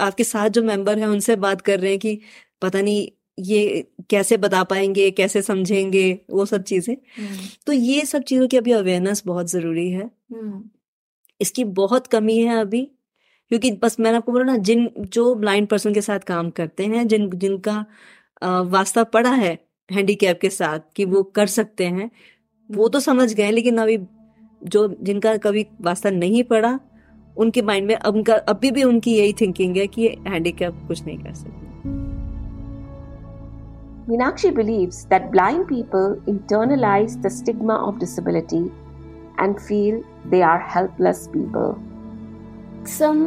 आपके 0.00 0.24
साथ 0.24 0.48
जो 0.48 0.62
मेंबर 0.62 0.98
हैं 0.98 1.06
उनसे 1.06 1.36
बात 1.36 1.60
कर 1.60 1.80
रहे 1.80 1.90
हैं 1.90 2.00
कि 2.00 2.20
पता 2.62 2.80
नहीं 2.80 3.23
ये 3.38 3.86
कैसे 4.10 4.36
बता 4.36 4.62
पाएँगे 4.64 5.10
कैसे 5.10 5.42
समझेंगे 5.42 6.20
वो 6.30 6.44
सब 6.46 6.62
चीज़ें। 6.62 6.94
हम्म। 6.94 7.46
तो 7.66 7.72
ये 7.72 8.04
सब 8.04 8.22
चीज़ों 8.22 8.48
की 8.48 8.56
अभी 8.56 8.72
अवेयरनेस 8.72 9.22
बहुत 9.26 9.50
ज़रूरी 9.50 9.90
है। 9.90 10.10
हम्म। 10.32 10.62
इसकी 11.40 11.64
बहुत 11.64 12.06
कमी 12.06 12.38
है 12.38 12.60
अभी 12.60 12.82
क्योंकि 13.50 13.70
बस 13.72 14.00
मैंने 14.00 14.16
आपको 14.16 14.32
बोला 14.32 14.44
ना 14.44 14.56
जिन 14.56 14.88
जो 14.98 15.34
ब्लाइंड 15.34 15.66
पर्सन 15.68 15.94
के 15.94 16.00
साथ 16.00 16.18
काम 16.18 16.50
करते 16.50 16.86
हैं 16.86 17.06
जिन 17.08 17.30
जिनका 17.34 17.84
वास्ता 18.70 19.04
पड़ा 19.04 19.30
है 19.30 19.58
हैंडीकैप 19.90 20.40
के 20.40 20.50
साथ 20.50 20.80
कि 20.96 21.04
वो 21.04 21.22
कर 21.22 21.46
सकते 21.46 21.86
हैं 21.86 22.10
वो 22.70 22.88
तो 22.88 23.00
समझ 23.00 23.32
गए 23.34 23.50
लेकिन 23.50 23.78
अभी 23.78 23.98
जो 24.62 24.86
जिनका 25.02 25.36
कभी 25.36 25.66
वास्ता 25.80 26.10
नहीं 26.10 26.42
पड़ा 26.44 26.78
उनके 27.36 27.62
माइंड 27.62 27.86
में 27.86 27.94
अब 27.94 28.14
उनका 28.14 28.34
अभी 28.34 28.70
भी 28.70 28.82
उनकी 28.82 29.14
यही 29.16 29.32
थिंकिंग 29.32 29.76
है 29.76 29.86
कि 29.86 30.06
हैंडीकैप 30.06 30.84
कुछ 30.88 31.04
नहीं 31.04 31.18
कर 31.18 31.34
सकते। 31.34 31.63
Meenakshi 34.08 34.54
believes 34.54 35.06
that 35.06 35.32
blind 35.32 35.66
people 35.66 36.20
internalize 36.26 37.20
the 37.22 37.30
stigma 37.30 37.76
of 37.88 37.98
disability 37.98 38.70
and 39.38 39.60
feel 39.60 40.02
they 40.26 40.42
are 40.42 40.58
helpless 40.58 41.26
people. 41.28 41.78
some 42.84 43.20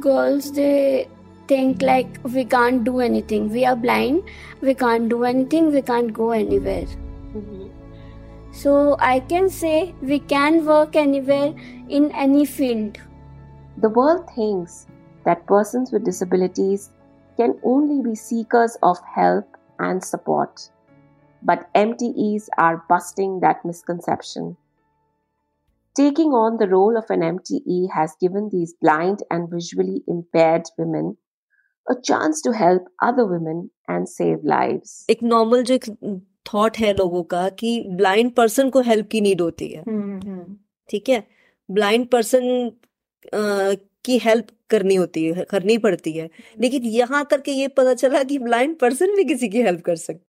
girls 0.00 0.52
they 0.52 1.08
think 1.46 1.82
like 1.82 2.18
we 2.34 2.44
can't 2.44 2.84
do 2.84 3.00
anything. 3.00 3.48
We 3.50 3.64
are 3.64 3.76
blind. 3.76 4.22
We 4.60 4.74
can't 4.74 5.08
do 5.08 5.24
anything. 5.24 5.72
We 5.72 5.82
can't 5.82 6.12
go 6.12 6.30
anywhere. 6.30 6.86
Mm-hmm. 7.36 7.68
So 8.52 8.96
i 8.98 9.20
can 9.20 9.48
say 9.48 9.94
we 10.02 10.18
can 10.18 10.64
work 10.66 10.96
anywhere 10.96 11.54
in 11.88 12.10
any 12.12 12.44
field. 12.44 12.98
The 13.78 13.88
world 13.88 14.30
thinks 14.34 14.86
that 15.24 15.46
persons 15.46 15.92
with 15.92 16.04
disabilities 16.04 16.90
can 17.37 17.59
only 17.63 18.01
be 18.01 18.15
seekers 18.15 18.77
of 18.83 18.97
help 19.15 19.57
and 19.79 20.03
support. 20.03 20.69
But 21.41 21.69
MTEs 21.75 22.47
are 22.57 22.83
busting 22.89 23.39
that 23.41 23.65
misconception. 23.65 24.55
Taking 25.95 26.31
on 26.31 26.57
the 26.57 26.67
role 26.67 26.97
of 26.97 27.09
an 27.09 27.21
MTE 27.21 27.89
has 27.93 28.15
given 28.19 28.49
these 28.51 28.73
blind 28.81 29.23
and 29.29 29.49
visually 29.49 30.03
impaired 30.07 30.63
women 30.77 31.17
a 31.87 31.95
chance 32.01 32.41
to 32.41 32.53
help 32.53 32.83
other 33.01 33.25
women 33.25 33.69
and 33.87 34.09
save 34.09 34.43
lives. 34.43 35.05
एक 35.09 35.23
normal 35.23 35.63
जो 35.63 35.73
एक 35.73 35.85
thought 36.53 36.77
है 36.77 36.93
लोगों 36.93 37.23
का 37.33 37.47
कि 37.59 37.79
blind 37.97 38.33
person 38.35 38.69
को 38.69 38.81
help 38.81 39.07
की 39.11 39.21
need 39.21 39.41
होती 39.41 39.67
है 39.73 39.83
हम्म 39.87 40.43
ठीक 40.89 41.09
है 41.09 41.23
ब्लाइंड 41.69 42.07
पर्सन 42.09 42.71
की 44.08 44.18
हेल्प 44.18 44.46
करनी 44.70 44.94
होती 44.94 45.24
है 45.26 45.44
करनी 45.50 45.78
पड़ती 45.78 46.12
है। 46.12 46.28
लेकिन 46.60 46.84
यहाँ 46.86 47.24
करके 47.26 47.52
ये 47.52 47.68
पता 47.70 47.94
चला 47.96 48.22
कि 48.24 48.38
ब्लाइंड 48.38 48.78
पर्सन 48.80 49.16
भी 49.16 49.24
किसी 49.24 49.48
की 49.48 49.62
हेल्प 49.62 49.82
कर 49.84 49.96
सकता 49.98 50.27